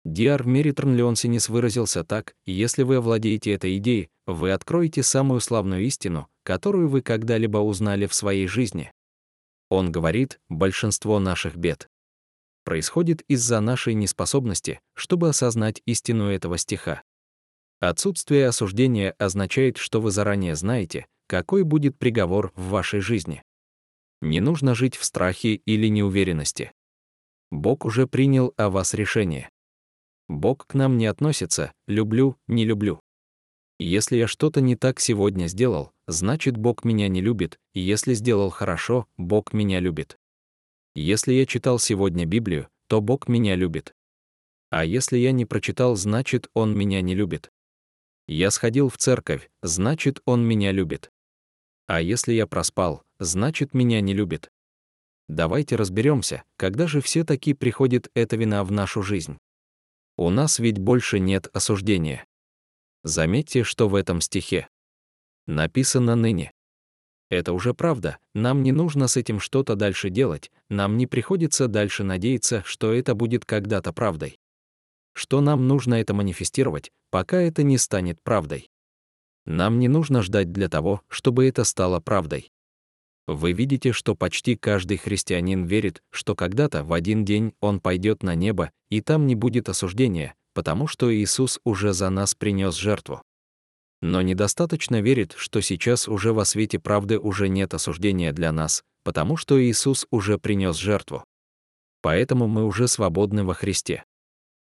Диар 0.05 0.45
Меритрн 0.45 0.95
Леонсинис 0.95 1.49
выразился 1.49 2.03
так, 2.05 2.35
если 2.45 2.83
вы 2.83 2.97
овладеете 2.97 3.53
этой 3.53 3.79
идеей, 3.79 4.11
вы 4.27 4.53
откроете 4.53 5.03
самую 5.03 5.41
славную 5.41 5.85
истину, 5.85 6.29
которую 6.43 6.89
вы 6.89 7.03
когда-либо 7.03 7.59
узнали 7.59 8.07
в 8.07 8.15
своей 8.15 8.47
жизни. 8.47 8.93
Он 9.71 9.93
говорит, 9.93 10.41
большинство 10.49 11.19
наших 11.19 11.57
бед 11.57 11.89
происходит 12.65 13.23
из-за 13.23 13.61
нашей 13.61 13.95
неспособности, 13.95 14.81
чтобы 14.95 15.29
осознать 15.29 15.83
истину 15.87 16.29
этого 16.29 16.59
стиха. 16.59 17.03
Отсутствие 17.81 18.47
осуждения 18.47 19.15
означает, 19.19 19.77
что 19.77 20.01
вы 20.01 20.11
заранее 20.11 20.55
знаете, 20.55 21.07
какой 21.27 21.65
будет 21.65 21.99
приговор 21.99 22.53
в 22.55 22.69
вашей 22.69 23.01
жизни. 23.01 23.43
Не 24.21 24.41
нужно 24.41 24.75
жить 24.75 24.97
в 24.97 25.05
страхе 25.05 25.55
или 25.55 25.89
неуверенности. 25.89 26.73
Бог 27.51 27.85
уже 27.85 28.07
принял 28.07 28.55
о 28.57 28.71
вас 28.71 28.95
решение. 28.95 29.51
Бог 30.29 30.67
к 30.67 30.75
нам 30.75 30.99
не 30.99 31.07
относится 31.07 31.73
«люблю, 31.87 32.37
не 32.47 32.65
люблю». 32.65 33.01
Если 33.79 34.17
я 34.17 34.27
что-то 34.27 34.61
не 34.61 34.77
так 34.77 35.01
сегодня 35.01 35.49
сделал, 35.49 35.93
значит 36.07 36.57
Бог 36.57 36.85
меня 36.85 37.09
не 37.09 37.21
любит, 37.21 37.59
и 37.75 37.81
если 37.81 38.15
сделал 38.15 38.51
хорошо, 38.51 39.07
Бог 39.17 39.53
меня 39.53 39.81
любит. 39.81 40.19
Если 40.95 41.33
я 41.33 41.47
читал 41.47 41.79
сегодня 41.79 42.27
Библию, 42.27 42.69
то 42.87 43.01
Бог 43.01 43.29
меня 43.29 43.57
любит. 43.57 43.95
А 44.71 44.85
если 44.85 45.19
я 45.19 45.33
не 45.33 45.45
прочитал, 45.45 45.97
значит 45.97 46.49
Он 46.55 46.77
меня 46.77 47.01
не 47.01 47.15
любит. 47.15 47.51
Я 48.29 48.51
сходил 48.51 48.89
в 48.89 48.99
церковь, 48.99 49.51
значит 49.63 50.21
Он 50.25 50.47
меня 50.47 50.73
любит. 50.73 51.11
А 51.87 52.01
если 52.01 52.33
я 52.33 52.47
проспал, 52.47 53.03
значит 53.19 53.75
меня 53.75 54.01
не 54.01 54.15
любит. 54.15 54.51
Давайте 55.29 55.77
разберемся, 55.77 56.43
когда 56.57 56.87
же 56.87 57.01
все 57.01 57.25
таки 57.25 57.55
приходит 57.55 58.11
эта 58.15 58.37
вина 58.37 58.65
в 58.65 58.73
нашу 58.73 59.03
жизнь. 59.03 59.39
У 60.17 60.31
нас 60.31 60.59
ведь 60.59 60.79
больше 60.79 61.19
нет 61.19 61.49
осуждения. 61.55 62.27
Заметьте, 63.03 63.65
что 63.65 63.89
в 63.89 63.95
этом 63.95 64.21
стихе 64.21 64.69
написано 65.47 66.15
ныне. 66.15 66.53
Это 67.31 67.55
уже 67.55 67.73
правда, 67.73 68.19
нам 68.35 68.63
не 68.63 68.73
нужно 68.73 69.09
с 69.09 69.17
этим 69.17 69.41
что-то 69.41 69.75
дальше 69.75 70.11
делать, 70.11 70.51
нам 70.69 70.99
не 70.99 71.07
приходится 71.07 71.67
дальше 71.67 72.05
надеяться, 72.05 72.63
что 72.67 72.93
это 72.93 73.15
будет 73.15 73.47
когда-то 73.47 73.93
правдой. 73.93 74.39
Что 75.15 75.41
нам 75.41 75.67
нужно 75.67 75.95
это 75.95 76.13
манифестировать, 76.13 76.93
пока 77.11 77.41
это 77.41 77.63
не 77.63 77.79
станет 77.79 78.23
правдой. 78.23 78.71
Нам 79.47 79.79
не 79.79 79.89
нужно 79.89 80.23
ждать 80.23 80.53
для 80.53 80.69
того, 80.69 81.03
чтобы 81.09 81.49
это 81.49 81.65
стало 81.65 82.01
правдой. 82.01 82.53
Вы 83.27 83.53
видите, 83.53 83.93
что 83.93 84.15
почти 84.15 84.57
каждый 84.57 84.97
христианин 84.97 85.65
верит, 85.65 86.03
что 86.11 86.35
когда-то 86.35 86.83
в 86.83 86.93
один 86.93 87.25
день 87.25 87.55
он 87.61 87.81
пойдет 87.81 88.23
на 88.23 88.35
небо, 88.35 88.73
и 88.91 89.01
там 89.01 89.27
не 89.27 89.35
будет 89.35 89.69
осуждения, 89.69 90.35
потому 90.55 90.87
что 90.87 91.15
Иисус 91.15 91.61
уже 91.65 91.93
за 91.93 92.11
нас 92.11 92.35
принес 92.35 92.75
жертву. 92.75 93.23
Но 94.01 94.21
недостаточно 94.21 95.01
верит, 95.01 95.35
что 95.37 95.61
сейчас 95.61 96.09
уже 96.09 96.33
во 96.33 96.45
свете 96.45 96.81
правды 96.81 97.19
уже 97.21 97.49
нет 97.49 97.73
осуждения 97.73 98.33
для 98.33 98.51
нас, 98.51 98.83
потому 99.05 99.37
что 99.37 99.63
Иисус 99.63 100.07
уже 100.11 100.39
принес 100.39 100.77
жертву. 100.77 101.25
Поэтому 102.01 102.49
мы 102.49 102.67
уже 102.67 102.89
свободны 102.89 103.45
во 103.45 103.55
Христе. 103.55 104.05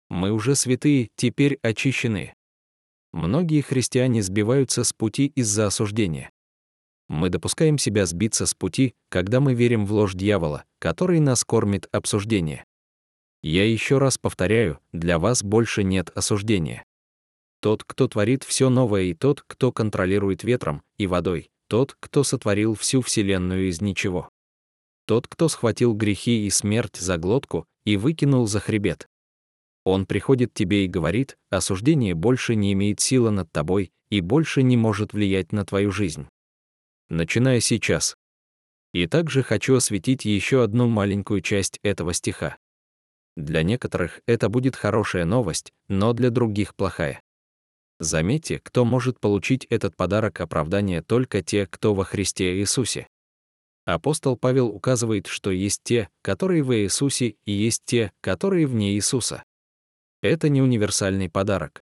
Мы 0.10 0.32
уже 0.32 0.56
святые, 0.56 1.10
теперь 1.16 1.60
очищены. 1.62 2.34
Многие 3.14 3.62
христиане 3.62 4.24
сбиваются 4.24 4.84
с 4.84 4.94
пути 4.94 5.28
из-за 5.28 5.68
осуждения. 5.68 6.32
Мы 7.10 7.30
допускаем 7.30 7.80
себя 7.80 8.06
сбиться 8.06 8.46
с 8.46 8.54
пути, 8.54 8.94
когда 9.10 9.40
мы 9.40 9.56
верим 9.56 9.86
в 9.86 9.92
ложь 9.92 10.14
дьявола, 10.14 10.64
который 10.78 11.20
нас 11.20 11.44
кормит 11.44 11.90
обсуждение. 11.92 12.64
Я 13.42 13.70
еще 13.70 13.98
раз 13.98 14.18
повторяю, 14.18 14.80
для 14.94 15.18
вас 15.18 15.44
больше 15.44 15.84
нет 15.84 16.12
осуждения. 16.14 16.86
Тот, 17.62 17.84
кто 17.84 18.08
творит 18.08 18.44
все 18.44 18.70
новое, 18.70 19.04
и 19.04 19.14
тот, 19.14 19.44
кто 19.48 19.72
контролирует 19.72 20.44
ветром 20.44 20.84
и 20.98 21.08
водой, 21.08 21.50
тот, 21.68 21.98
кто 22.00 22.24
сотворил 22.24 22.76
всю 22.76 23.02
Вселенную 23.02 23.70
из 23.70 23.82
ничего. 23.82 24.30
Тот, 25.06 25.28
кто 25.28 25.50
схватил 25.50 25.94
грехи 25.96 26.46
и 26.46 26.50
смерть 26.52 26.98
за 26.98 27.18
глотку 27.18 27.66
и 27.86 27.98
выкинул 27.98 28.46
за 28.46 28.60
хребет. 28.60 29.08
Он 29.84 30.06
приходит 30.06 30.54
тебе 30.54 30.86
и 30.86 30.88
говорит, 30.88 31.38
осуждение 31.50 32.14
больше 32.14 32.56
не 32.56 32.74
имеет 32.74 33.00
силы 33.00 33.32
над 33.32 33.52
тобой 33.52 33.92
и 34.12 34.22
больше 34.22 34.62
не 34.62 34.78
может 34.78 35.14
влиять 35.14 35.52
на 35.52 35.66
твою 35.66 35.92
жизнь. 35.92 36.28
Начиная 37.10 37.60
сейчас. 37.60 38.16
И 38.94 39.08
также 39.08 39.44
хочу 39.44 39.76
осветить 39.76 40.26
еще 40.26 40.64
одну 40.64 40.88
маленькую 40.88 41.42
часть 41.42 41.80
этого 41.84 42.14
стиха. 42.14 42.58
Для 43.36 43.64
некоторых 43.64 44.22
это 44.26 44.50
будет 44.50 44.76
хорошая 44.76 45.26
новость, 45.26 45.72
но 45.88 46.14
для 46.14 46.30
других 46.30 46.76
плохая. 46.76 47.22
Заметьте, 48.00 48.60
кто 48.60 48.86
может 48.86 49.20
получить 49.20 49.66
этот 49.66 49.96
подарок 49.96 50.40
оправдания 50.40 51.02
только 51.02 51.42
те, 51.42 51.66
кто 51.66 51.94
во 51.94 52.04
Христе 52.06 52.58
Иисусе. 52.58 53.08
Апостол 53.86 54.38
Павел 54.38 54.68
указывает, 54.68 55.28
что 55.28 55.52
есть 55.52 55.82
те, 55.84 56.10
которые 56.22 56.64
в 56.64 56.76
Иисусе, 56.76 57.36
и 57.46 57.52
есть 57.52 57.82
те, 57.86 58.12
которые 58.22 58.68
вне 58.68 58.94
Иисуса. 58.94 59.44
Это 60.22 60.48
не 60.48 60.62
универсальный 60.62 61.30
подарок. 61.30 61.82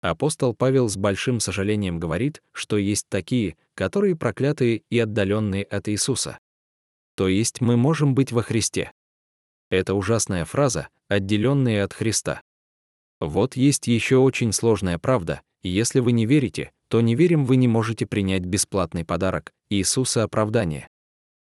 Апостол 0.00 0.54
Павел 0.54 0.88
с 0.88 0.96
большим 0.96 1.40
сожалением 1.40 1.98
говорит, 1.98 2.42
что 2.52 2.76
есть 2.76 3.06
такие, 3.08 3.56
которые 3.74 4.16
проклятые 4.16 4.82
и 4.90 4.98
отдаленные 4.98 5.64
от 5.64 5.88
Иисуса. 5.88 6.38
То 7.16 7.28
есть 7.28 7.60
мы 7.60 7.76
можем 7.76 8.14
быть 8.14 8.32
во 8.32 8.42
Христе. 8.42 8.92
Это 9.70 9.94
ужасная 9.94 10.44
фраза, 10.44 10.88
отделенные 11.08 11.82
от 11.82 11.92
Христа. 11.92 12.42
Вот 13.20 13.56
есть 13.56 13.86
еще 13.86 14.16
очень 14.16 14.52
сложная 14.52 14.98
правда. 14.98 15.42
Если 15.62 16.00
вы 16.00 16.12
не 16.12 16.26
верите, 16.26 16.72
то 16.88 17.00
не 17.00 17.14
верим 17.14 17.44
вы 17.44 17.56
не 17.56 17.68
можете 17.68 18.04
принять 18.04 18.44
бесплатный 18.44 19.04
подарок 19.04 19.52
Иисуса 19.70 20.24
оправдание. 20.24 20.88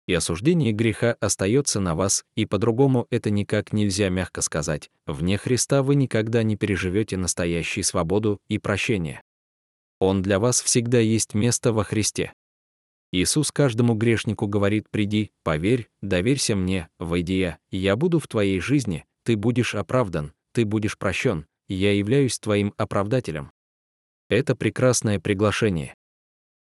И 0.06 0.13
осуждение 0.13 0.73
греха 0.73 1.15
остается 1.21 1.80
на 1.80 1.95
вас, 1.95 2.26
и 2.36 2.45
по-другому 2.45 3.08
это 3.10 3.30
никак 3.30 3.71
нельзя 3.71 4.10
мягко 4.10 4.41
сказать. 4.41 4.91
Вне 5.08 5.38
Христа 5.38 5.82
вы 5.82 5.95
никогда 5.95 6.43
не 6.43 6.58
переживете 6.58 7.15
настоящую 7.15 7.86
свободу 7.86 8.41
и 8.49 8.58
прощение. 8.58 9.21
Он 10.05 10.21
для 10.21 10.37
вас 10.37 10.61
всегда 10.61 10.99
есть 10.99 11.33
место 11.33 11.71
во 11.71 11.85
Христе. 11.85 12.33
Иисус 13.13 13.53
каждому 13.53 13.93
грешнику 13.93 14.47
говорит 14.47 14.89
«Приди, 14.89 15.31
поверь, 15.43 15.87
доверься 16.01 16.57
мне, 16.57 16.89
войди 16.99 17.39
я, 17.39 17.57
я 17.71 17.95
буду 17.95 18.19
в 18.19 18.27
твоей 18.27 18.59
жизни, 18.59 19.05
ты 19.23 19.37
будешь 19.37 19.75
оправдан, 19.75 20.33
ты 20.51 20.65
будешь 20.65 20.97
прощен, 20.97 21.45
я 21.69 21.93
являюсь 21.93 22.37
твоим 22.37 22.73
оправдателем. 22.75 23.53
Это 24.27 24.57
прекрасное 24.57 25.21
приглашение. 25.21 25.95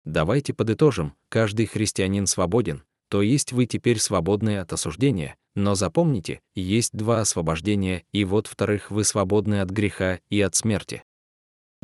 Давайте 0.05 0.55
подытожим, 0.55 1.15
каждый 1.29 1.67
христианин 1.67 2.29
свободен, 2.29 2.85
то 3.09 3.21
есть 3.21 3.51
вы 3.51 3.67
теперь 3.67 3.99
свободны 3.99 4.61
от 4.61 4.73
осуждения, 4.73 5.35
но 5.57 5.75
запомните, 5.75 6.41
есть 6.55 6.93
два 6.93 7.23
освобождения, 7.23 8.05
и 8.13 8.25
вот 8.25 8.47
вторых 8.47 8.93
вы 8.93 9.03
свободны 9.03 9.61
от 9.61 9.71
греха 9.71 10.21
и 10.31 10.41
от 10.41 10.55
смерти. 10.55 11.03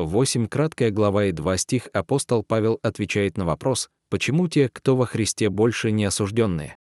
8 0.05 0.49
краткая 0.49 0.91
глава 0.91 1.27
и 1.27 1.33
2 1.33 1.57
стих 1.57 1.89
апостол 1.93 2.43
Павел 2.43 2.79
отвечает 2.83 3.37
на 3.37 3.45
вопрос, 3.45 3.89
почему 4.09 4.49
те, 4.49 4.69
кто 4.69 4.97
во 4.97 5.07
Христе 5.07 5.49
больше 5.49 5.91
не 5.91 6.05
осужденные 6.05 6.77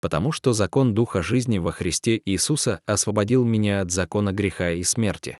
потому 0.00 0.32
что 0.32 0.52
закон 0.52 0.94
Духа 0.94 1.22
жизни 1.22 1.58
во 1.58 1.72
Христе 1.72 2.20
Иисуса 2.24 2.80
освободил 2.86 3.44
меня 3.44 3.80
от 3.80 3.90
закона 3.90 4.32
греха 4.32 4.70
и 4.70 4.82
смерти. 4.82 5.38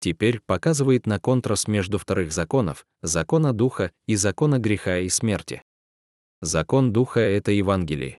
Теперь 0.00 0.40
показывает 0.40 1.06
на 1.06 1.20
контраст 1.20 1.68
между 1.68 1.98
вторых 1.98 2.32
законов, 2.32 2.86
закона 3.02 3.52
Духа 3.52 3.92
и 4.06 4.16
закона 4.16 4.58
греха 4.58 4.98
и 4.98 5.08
смерти. 5.08 5.62
Закон 6.40 6.92
Духа— 6.92 7.20
это 7.20 7.52
Евангелие. 7.52 8.18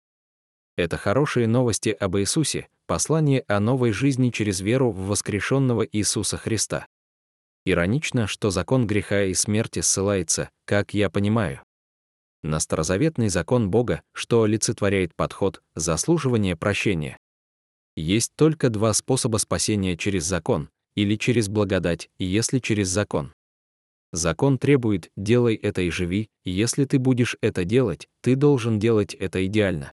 Это 0.77 0.97
хорошие 0.97 1.49
новости 1.49 1.91
об 1.91 2.17
Иисусе, 2.17 2.69
послание 2.87 3.45
о 3.49 3.61
новой 3.61 3.93
жизни 3.93 4.31
через 4.31 4.61
веру 4.61 4.91
в 4.91 5.07
воскрешенного 5.09 5.83
Иисуса 5.83 6.37
Христа. 6.37 6.87
Иронично, 7.65 8.27
что 8.27 8.51
закон 8.51 8.87
греха 8.87 9.25
и 9.25 9.35
смерти 9.35 9.81
ссылается, 9.81 10.51
как 10.65 10.95
я 10.95 11.11
понимаю, 11.11 11.61
на 12.43 12.59
старозаветный 12.59 13.29
закон 13.29 13.71
Бога, 13.71 14.03
что 14.13 14.43
олицетворяет 14.43 15.15
подход 15.15 15.63
заслуживания 15.77 16.57
прощения. 16.57 17.17
Есть 17.95 18.33
только 18.37 18.69
два 18.69 18.93
способа 18.95 19.37
спасения 19.37 19.97
через 19.97 20.25
закон, 20.25 20.69
или 20.97 21.17
через 21.17 21.49
благодать, 21.49 22.11
если 22.19 22.59
через 22.59 22.89
закон. 22.89 23.33
Закон 24.13 24.59
требует 24.59 25.11
«делай 25.17 25.55
это 25.55 25.83
и 25.83 25.91
живи», 25.91 26.29
если 26.45 26.85
ты 26.85 26.99
будешь 26.99 27.37
это 27.41 27.65
делать, 27.65 28.09
ты 28.23 28.35
должен 28.35 28.79
делать 28.79 29.15
это 29.15 29.47
идеально. 29.47 29.93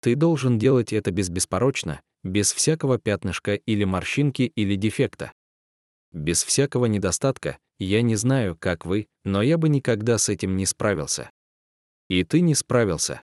Ты 0.00 0.14
должен 0.14 0.58
делать 0.58 0.92
это 0.92 1.10
без 1.10 1.28
беспорочно, 1.28 2.00
без 2.22 2.52
всякого 2.52 2.98
пятнышка 2.98 3.54
или 3.54 3.84
морщинки 3.84 4.42
или 4.42 4.76
дефекта. 4.76 5.32
Без 6.14 6.44
всякого 6.44 6.86
недостатка, 6.86 7.58
я 7.80 8.00
не 8.00 8.14
знаю, 8.14 8.56
как 8.56 8.86
вы, 8.86 9.08
но 9.24 9.42
я 9.42 9.58
бы 9.58 9.68
никогда 9.68 10.16
с 10.16 10.28
этим 10.28 10.56
не 10.56 10.64
справился. 10.64 11.28
И 12.08 12.22
ты 12.22 12.40
не 12.40 12.54
справился. 12.54 13.22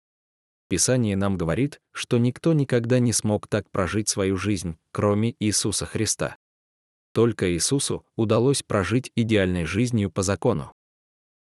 Писание 0.68 1.16
нам 1.16 1.38
говорит, 1.38 1.80
что 1.94 2.18
никто 2.18 2.52
никогда 2.52 3.00
не 3.00 3.14
смог 3.14 3.48
так 3.48 3.70
прожить 3.72 4.10
свою 4.10 4.36
жизнь, 4.36 4.78
кроме 4.92 5.34
Иисуса 5.40 5.86
Христа. 5.86 6.36
Только 7.14 7.54
Иисусу 7.54 8.06
удалось 8.18 8.64
прожить 8.64 9.14
идеальной 9.16 9.64
жизнью 9.64 10.12
по 10.12 10.22
закону. 10.22 10.74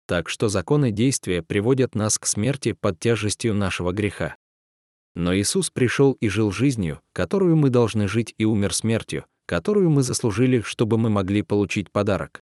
Так 0.06 0.28
что 0.28 0.48
законы 0.48 0.90
действия 0.90 1.42
приводят 1.42 1.94
нас 1.94 2.18
к 2.18 2.26
смерти 2.26 2.72
под 2.72 3.00
тяжестью 3.00 3.54
нашего 3.54 3.92
греха. 3.92 4.36
Но 5.14 5.34
Иисус 5.34 5.70
пришел 5.70 6.12
и 6.12 6.28
жил 6.28 6.52
жизнью, 6.52 7.00
которую 7.14 7.56
мы 7.56 7.70
должны 7.70 8.08
жить 8.08 8.34
и 8.36 8.44
умер 8.44 8.74
смертью, 8.74 9.24
которую 9.50 9.90
мы 9.90 10.04
заслужили, 10.04 10.60
чтобы 10.60 10.96
мы 10.96 11.10
могли 11.10 11.42
получить 11.42 11.90
подарок 11.90 12.40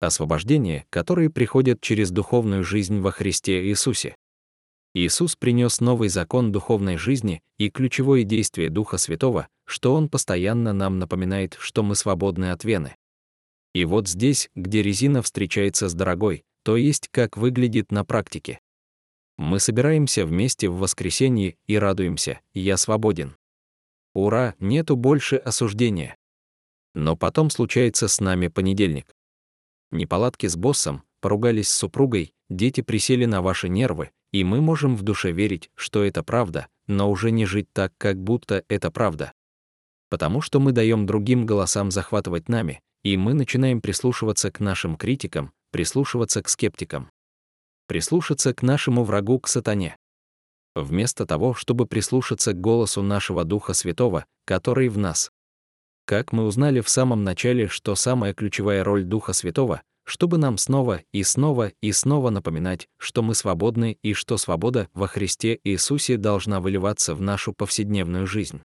освобождение, 0.00 0.86
которые 0.88 1.28
приходят 1.28 1.82
через 1.82 2.10
духовную 2.10 2.64
жизнь 2.64 3.00
во 3.00 3.10
Христе 3.10 3.66
Иисусе. 3.66 4.16
Иисус 4.94 5.36
принес 5.36 5.80
новый 5.80 6.08
закон 6.08 6.50
духовной 6.50 6.96
жизни 6.96 7.42
и 7.58 7.68
ключевое 7.68 8.24
действие 8.24 8.70
Духа 8.70 8.96
Святого, 8.96 9.46
что 9.66 9.94
Он 9.94 10.08
постоянно 10.08 10.72
нам 10.72 10.98
напоминает, 10.98 11.58
что 11.60 11.82
мы 11.82 11.94
свободны 11.96 12.50
от 12.50 12.64
вены. 12.64 12.96
И 13.74 13.84
вот 13.84 14.08
здесь, 14.08 14.48
где 14.54 14.82
резина 14.82 15.20
встречается 15.20 15.90
с 15.90 15.92
дорогой, 15.94 16.44
то 16.64 16.78
есть 16.78 17.08
как 17.10 17.36
выглядит 17.36 17.92
на 17.92 18.06
практике. 18.06 18.58
Мы 19.36 19.60
собираемся 19.60 20.24
вместе 20.24 20.70
в 20.70 20.78
воскресенье 20.78 21.56
и 21.66 21.76
радуемся, 21.76 22.40
я 22.54 22.78
свободен. 22.78 23.36
Ура, 24.14 24.54
нету 24.58 24.96
больше 24.96 25.36
осуждения. 25.36 26.16
Но 26.94 27.16
потом 27.16 27.50
случается 27.50 28.08
с 28.08 28.20
нами 28.20 28.48
понедельник 28.48 29.14
неполадки 29.92 30.46
с 30.46 30.56
боссом, 30.56 31.02
поругались 31.20 31.68
с 31.68 31.76
супругой, 31.76 32.34
дети 32.48 32.80
присели 32.80 33.26
на 33.26 33.42
ваши 33.42 33.68
нервы, 33.68 34.10
и 34.32 34.42
мы 34.42 34.60
можем 34.60 34.96
в 34.96 35.02
душе 35.02 35.30
верить, 35.30 35.70
что 35.74 36.02
это 36.02 36.22
правда, 36.22 36.66
но 36.86 37.10
уже 37.10 37.30
не 37.30 37.46
жить 37.46 37.68
так, 37.72 37.92
как 37.98 38.18
будто 38.18 38.64
это 38.68 38.90
правда. 38.90 39.32
Потому 40.08 40.40
что 40.40 40.58
мы 40.58 40.72
даем 40.72 41.06
другим 41.06 41.46
голосам 41.46 41.90
захватывать 41.90 42.48
нами, 42.48 42.80
и 43.02 43.16
мы 43.16 43.34
начинаем 43.34 43.80
прислушиваться 43.80 44.50
к 44.50 44.60
нашим 44.60 44.96
критикам, 44.96 45.52
прислушиваться 45.70 46.42
к 46.42 46.48
скептикам. 46.48 47.10
Прислушаться 47.86 48.54
к 48.54 48.62
нашему 48.62 49.04
врагу, 49.04 49.38
к 49.38 49.48
сатане. 49.48 49.96
Вместо 50.74 51.26
того, 51.26 51.52
чтобы 51.54 51.86
прислушаться 51.86 52.52
к 52.52 52.60
голосу 52.60 53.02
нашего 53.02 53.44
Духа 53.44 53.74
Святого, 53.74 54.24
который 54.46 54.88
в 54.88 54.98
нас. 54.98 55.30
Как 56.04 56.32
мы 56.32 56.44
узнали 56.44 56.80
в 56.80 56.88
самом 56.88 57.22
начале, 57.22 57.68
что 57.68 57.94
самая 57.94 58.34
ключевая 58.34 58.82
роль 58.82 59.04
Духа 59.04 59.32
Святого, 59.32 59.82
чтобы 60.04 60.36
нам 60.36 60.58
снова 60.58 61.02
и 61.12 61.22
снова 61.22 61.72
и 61.80 61.92
снова 61.92 62.30
напоминать, 62.30 62.88
что 62.98 63.22
мы 63.22 63.34
свободны 63.34 63.98
и 64.02 64.14
что 64.14 64.36
свобода 64.36 64.88
во 64.94 65.06
Христе 65.06 65.60
Иисусе 65.62 66.16
должна 66.16 66.60
выливаться 66.60 67.14
в 67.14 67.20
нашу 67.20 67.52
повседневную 67.52 68.26
жизнь. 68.26 68.62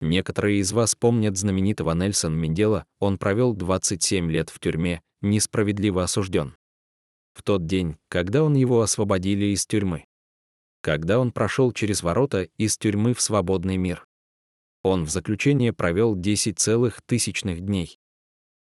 Некоторые 0.00 0.60
из 0.60 0.72
вас 0.72 0.94
помнят 0.94 1.36
знаменитого 1.36 1.92
Нельсона 1.94 2.34
Мендела, 2.34 2.84
он 2.98 3.18
провел 3.18 3.54
27 3.54 4.30
лет 4.30 4.50
в 4.50 4.58
тюрьме, 4.58 5.02
несправедливо 5.20 6.02
осужден. 6.02 6.54
В 7.34 7.42
тот 7.42 7.66
день, 7.66 7.96
когда 8.08 8.42
он 8.42 8.54
его 8.54 8.82
освободили 8.82 9.46
из 9.46 9.66
тюрьмы. 9.66 10.04
Когда 10.82 11.18
он 11.18 11.32
прошел 11.32 11.72
через 11.72 12.02
ворота 12.02 12.48
из 12.56 12.76
тюрьмы 12.78 13.14
в 13.14 13.20
свободный 13.20 13.76
мир. 13.76 14.06
Он 14.82 15.04
в 15.04 15.10
заключение 15.10 15.72
провел 15.72 16.14
10 16.16 16.58
целых 16.58 17.02
тысячных 17.02 17.60
дней. 17.60 17.98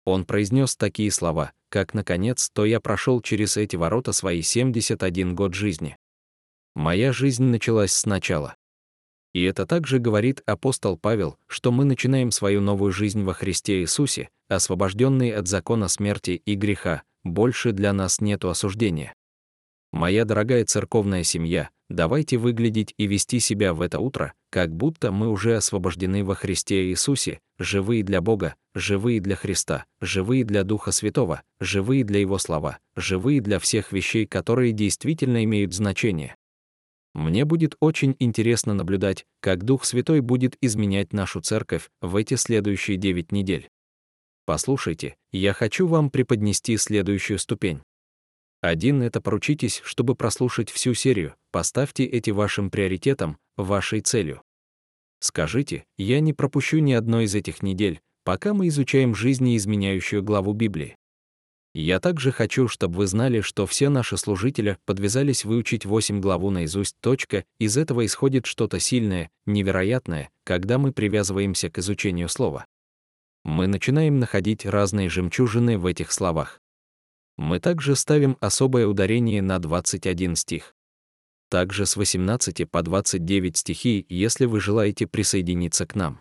Он 0.05 0.25
произнес 0.25 0.77
такие 0.77 1.11
слова, 1.11 1.53
как 1.69 1.95
наконец, 1.95 2.51
то 2.53 2.65
я 2.65 2.81
прошел 2.81 3.23
через 3.23 3.57
эти 3.57 3.77
ворота 3.77 4.13
свои 4.13 4.43
71 4.43 5.35
год 5.35 5.55
жизни. 5.55 5.97
Моя 6.75 7.13
жизнь 7.13 7.45
началась 7.45 7.93
сначала. 7.93 8.57
И 9.33 9.43
это 9.45 9.67
также 9.67 9.99
говорит 9.99 10.43
апостол 10.45 10.99
Павел, 10.99 11.39
что 11.47 11.73
мы 11.73 11.85
начинаем 11.85 12.31
свою 12.31 12.61
новую 12.61 12.93
жизнь 12.93 13.23
во 13.23 13.33
Христе 13.33 13.81
Иисусе, 13.81 14.29
освобожденные 14.49 15.35
от 15.35 15.49
закона 15.49 15.89
смерти 15.89 16.43
и 16.45 16.55
греха, 16.55 17.03
больше 17.25 17.73
для 17.73 17.93
нас 17.93 18.21
нету 18.21 18.51
осуждения. 18.51 19.15
Моя 19.93 20.25
дорогая 20.25 20.65
церковная 20.65 21.23
семья, 21.23 21.69
давайте 21.91 22.39
выглядеть 22.39 22.95
и 22.97 23.07
вести 23.07 23.41
себя 23.41 23.75
в 23.75 23.83
это 23.83 24.01
утро, 24.01 24.33
как 24.51 24.75
будто 24.75 25.13
мы 25.13 25.29
уже 25.29 25.57
освобождены 25.57 26.25
во 26.25 26.35
Христе 26.35 26.87
Иисусе, 26.87 27.41
живые 27.59 28.03
для 28.03 28.23
Бога, 28.23 28.55
живые 28.75 29.21
для 29.21 29.37
Христа, 29.37 29.85
живые 30.01 30.45
для 30.45 30.65
Духа 30.65 30.93
Святого, 30.93 31.43
живые 31.61 32.05
для 32.05 32.21
Его 32.21 32.39
слова, 32.39 32.79
живые 32.97 33.43
для 33.43 33.59
всех 33.59 33.93
вещей, 33.93 34.27
которые 34.27 34.73
действительно 34.73 35.45
имеют 35.45 35.75
значение. 35.75 36.37
Мне 37.13 37.45
будет 37.45 37.77
очень 37.79 38.17
интересно 38.19 38.73
наблюдать, 38.73 39.27
как 39.41 39.65
Дух 39.65 39.85
Святой 39.85 40.21
будет 40.21 40.57
изменять 40.63 41.13
нашу 41.13 41.43
церковь 41.43 41.91
в 42.01 42.17
эти 42.17 42.37
следующие 42.37 42.97
девять 42.97 43.31
недель. 43.31 43.69
Послушайте, 44.47 45.17
я 45.31 45.53
хочу 45.53 45.87
вам 45.87 46.11
преподнести 46.11 46.79
следующую 46.79 47.39
ступень. 47.39 47.83
Один— 48.63 49.03
это 49.03 49.21
поручитесь, 49.21 49.83
чтобы 49.85 50.15
прослушать 50.15 50.71
всю 50.71 50.95
серию, 50.95 51.35
поставьте 51.51 52.05
эти 52.05 52.31
вашим 52.31 52.71
приоритетом, 52.71 53.37
вашей 53.57 54.01
целью. 54.01 54.41
Скажите, 55.19 55.85
я 55.99 56.21
не 56.21 56.33
пропущу 56.33 56.79
ни 56.79 56.93
одной 56.93 57.25
из 57.25 57.35
этих 57.35 57.63
недель, 57.63 58.01
пока 58.25 58.55
мы 58.55 58.69
изучаем 58.69 59.17
жизнеизменяющую 59.17 60.23
главу 60.23 60.53
Библии. 60.53 60.97
Я 61.75 61.99
также 61.99 62.31
хочу, 62.31 62.69
чтобы 62.69 62.99
вы 62.99 63.07
знали, 63.09 63.41
что 63.41 63.67
все 63.67 63.89
наши 63.89 64.17
служители 64.17 64.79
подвязались 64.85 65.45
выучить 65.45 65.85
8 65.85 66.21
главу 66.21 66.51
наизусть. 66.51 66.97
Точка. 67.01 67.45
Из 67.59 67.77
этого 67.77 68.07
исходит 68.07 68.47
что-то 68.47 68.79
сильное, 68.79 69.31
невероятное, 69.45 70.31
когда 70.45 70.79
мы 70.79 70.93
привязываемся 70.93 71.69
к 71.69 71.79
изучению 71.79 72.29
слова. 72.29 72.67
Мы 73.43 73.67
начинаем 73.67 74.21
находить 74.21 74.67
разные 74.67 75.09
жемчужины 75.09 75.79
в 75.79 75.87
этих 75.87 76.13
словах. 76.13 76.62
Мы 77.37 77.61
также 77.61 77.97
ставим 77.97 78.37
особое 78.41 78.87
ударение 78.87 79.43
на 79.43 79.59
21 79.59 80.37
стих. 80.37 80.75
Также 81.49 81.87
с 81.87 81.97
18 81.97 82.71
по 82.71 82.83
29 82.83 83.57
стихи, 83.57 84.07
если 84.09 84.47
вы 84.47 84.61
желаете 84.61 85.07
присоединиться 85.07 85.87
к 85.87 85.95
нам. 85.95 86.21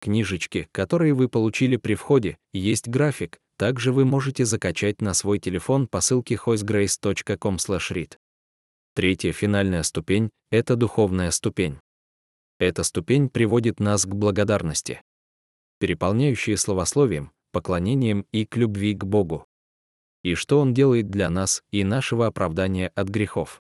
Книжечки, 0.00 0.68
которые 0.70 1.14
вы 1.14 1.28
получили 1.28 1.76
при 1.76 1.94
входе, 1.94 2.36
есть 2.52 2.88
график, 2.88 3.38
также 3.56 3.92
вы 3.92 4.04
можете 4.04 4.44
закачать 4.44 5.00
на 5.00 5.14
свой 5.14 5.38
телефон 5.38 5.86
по 5.86 6.00
ссылке 6.00 6.34
hoicegrace.com/read. 6.34 8.16
Третья 8.94 9.32
финальная 9.32 9.82
ступень— 9.82 10.30
это 10.50 10.76
духовная 10.76 11.30
ступень. 11.30 11.78
Эта 12.58 12.82
ступень 12.82 13.28
приводит 13.28 13.80
нас 13.80 14.04
к 14.04 14.14
благодарности, 14.14 15.02
переполняющие 15.80 16.56
словословием, 16.56 17.32
поклонением 17.50 18.26
и 18.30 18.44
к 18.44 18.56
любви 18.56 18.94
к 18.94 19.04
Богу. 19.04 19.46
И 20.24 20.34
что 20.34 20.58
Он 20.58 20.74
делает 20.74 21.10
для 21.10 21.30
нас 21.30 21.62
и 21.70 21.84
нашего 21.84 22.26
оправдания 22.26 22.88
от 22.96 23.08
грехов. 23.08 23.62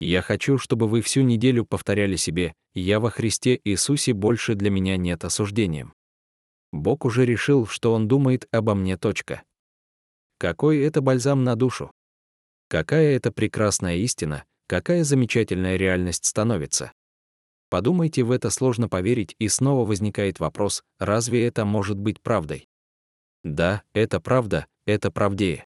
Я 0.00 0.20
хочу, 0.20 0.58
чтобы 0.58 0.88
вы 0.88 1.00
всю 1.00 1.22
неделю 1.22 1.64
повторяли 1.64 2.16
себе 2.16 2.54
«Я 2.74 3.00
во 3.00 3.08
Христе 3.08 3.58
Иисусе 3.64 4.12
больше 4.12 4.54
для 4.54 4.68
меня 4.68 4.98
нет 4.98 5.24
осуждением». 5.24 5.94
Бог 6.72 7.06
уже 7.06 7.24
решил, 7.24 7.66
что 7.66 7.94
Он 7.94 8.08
думает 8.08 8.46
обо 8.50 8.74
мне. 8.74 8.98
Точка. 8.98 9.42
Какой 10.38 10.80
это 10.80 11.00
бальзам 11.00 11.44
на 11.44 11.56
душу? 11.56 11.90
Какая 12.68 13.16
это 13.16 13.30
прекрасная 13.30 13.96
истина, 13.96 14.44
какая 14.66 15.04
замечательная 15.04 15.76
реальность 15.76 16.26
становится. 16.26 16.92
Подумайте, 17.70 18.22
в 18.22 18.32
это 18.32 18.50
сложно 18.50 18.88
поверить, 18.88 19.34
и 19.38 19.48
снова 19.48 19.86
возникает 19.86 20.40
вопрос, 20.40 20.82
разве 20.98 21.46
это 21.46 21.64
может 21.64 21.96
быть 21.96 22.20
правдой? 22.20 22.68
Да, 23.44 23.82
это 23.94 24.20
правда, 24.20 24.66
это 24.84 25.10
правдее. 25.10 25.66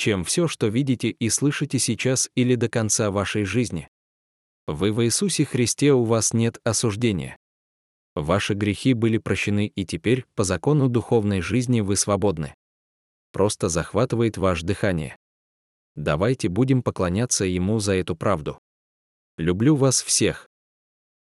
Чем 0.00 0.24
все, 0.24 0.48
что 0.48 0.68
видите 0.68 1.10
и 1.10 1.28
слышите 1.28 1.78
сейчас 1.78 2.30
или 2.34 2.54
до 2.54 2.70
конца 2.70 3.10
вашей 3.10 3.44
жизни. 3.44 3.86
Вы 4.66 4.94
в 4.94 5.04
Иисусе 5.04 5.44
Христе 5.44 5.92
у 5.92 6.04
вас 6.04 6.32
нет 6.32 6.58
осуждения. 6.64 7.36
Ваши 8.14 8.54
грехи 8.54 8.94
были 8.94 9.18
прощены, 9.18 9.66
и 9.66 9.84
теперь, 9.84 10.24
по 10.34 10.42
закону 10.42 10.88
духовной 10.88 11.42
жизни, 11.42 11.82
вы 11.82 11.96
свободны. 11.96 12.54
Просто 13.30 13.68
захватывает 13.68 14.38
ваше 14.38 14.64
дыхание. 14.64 15.18
Давайте 15.96 16.48
будем 16.48 16.82
поклоняться 16.82 17.44
Ему 17.44 17.78
за 17.78 17.92
эту 17.92 18.16
правду. 18.16 18.58
Люблю 19.36 19.76
вас 19.76 20.00
всех. 20.00 20.49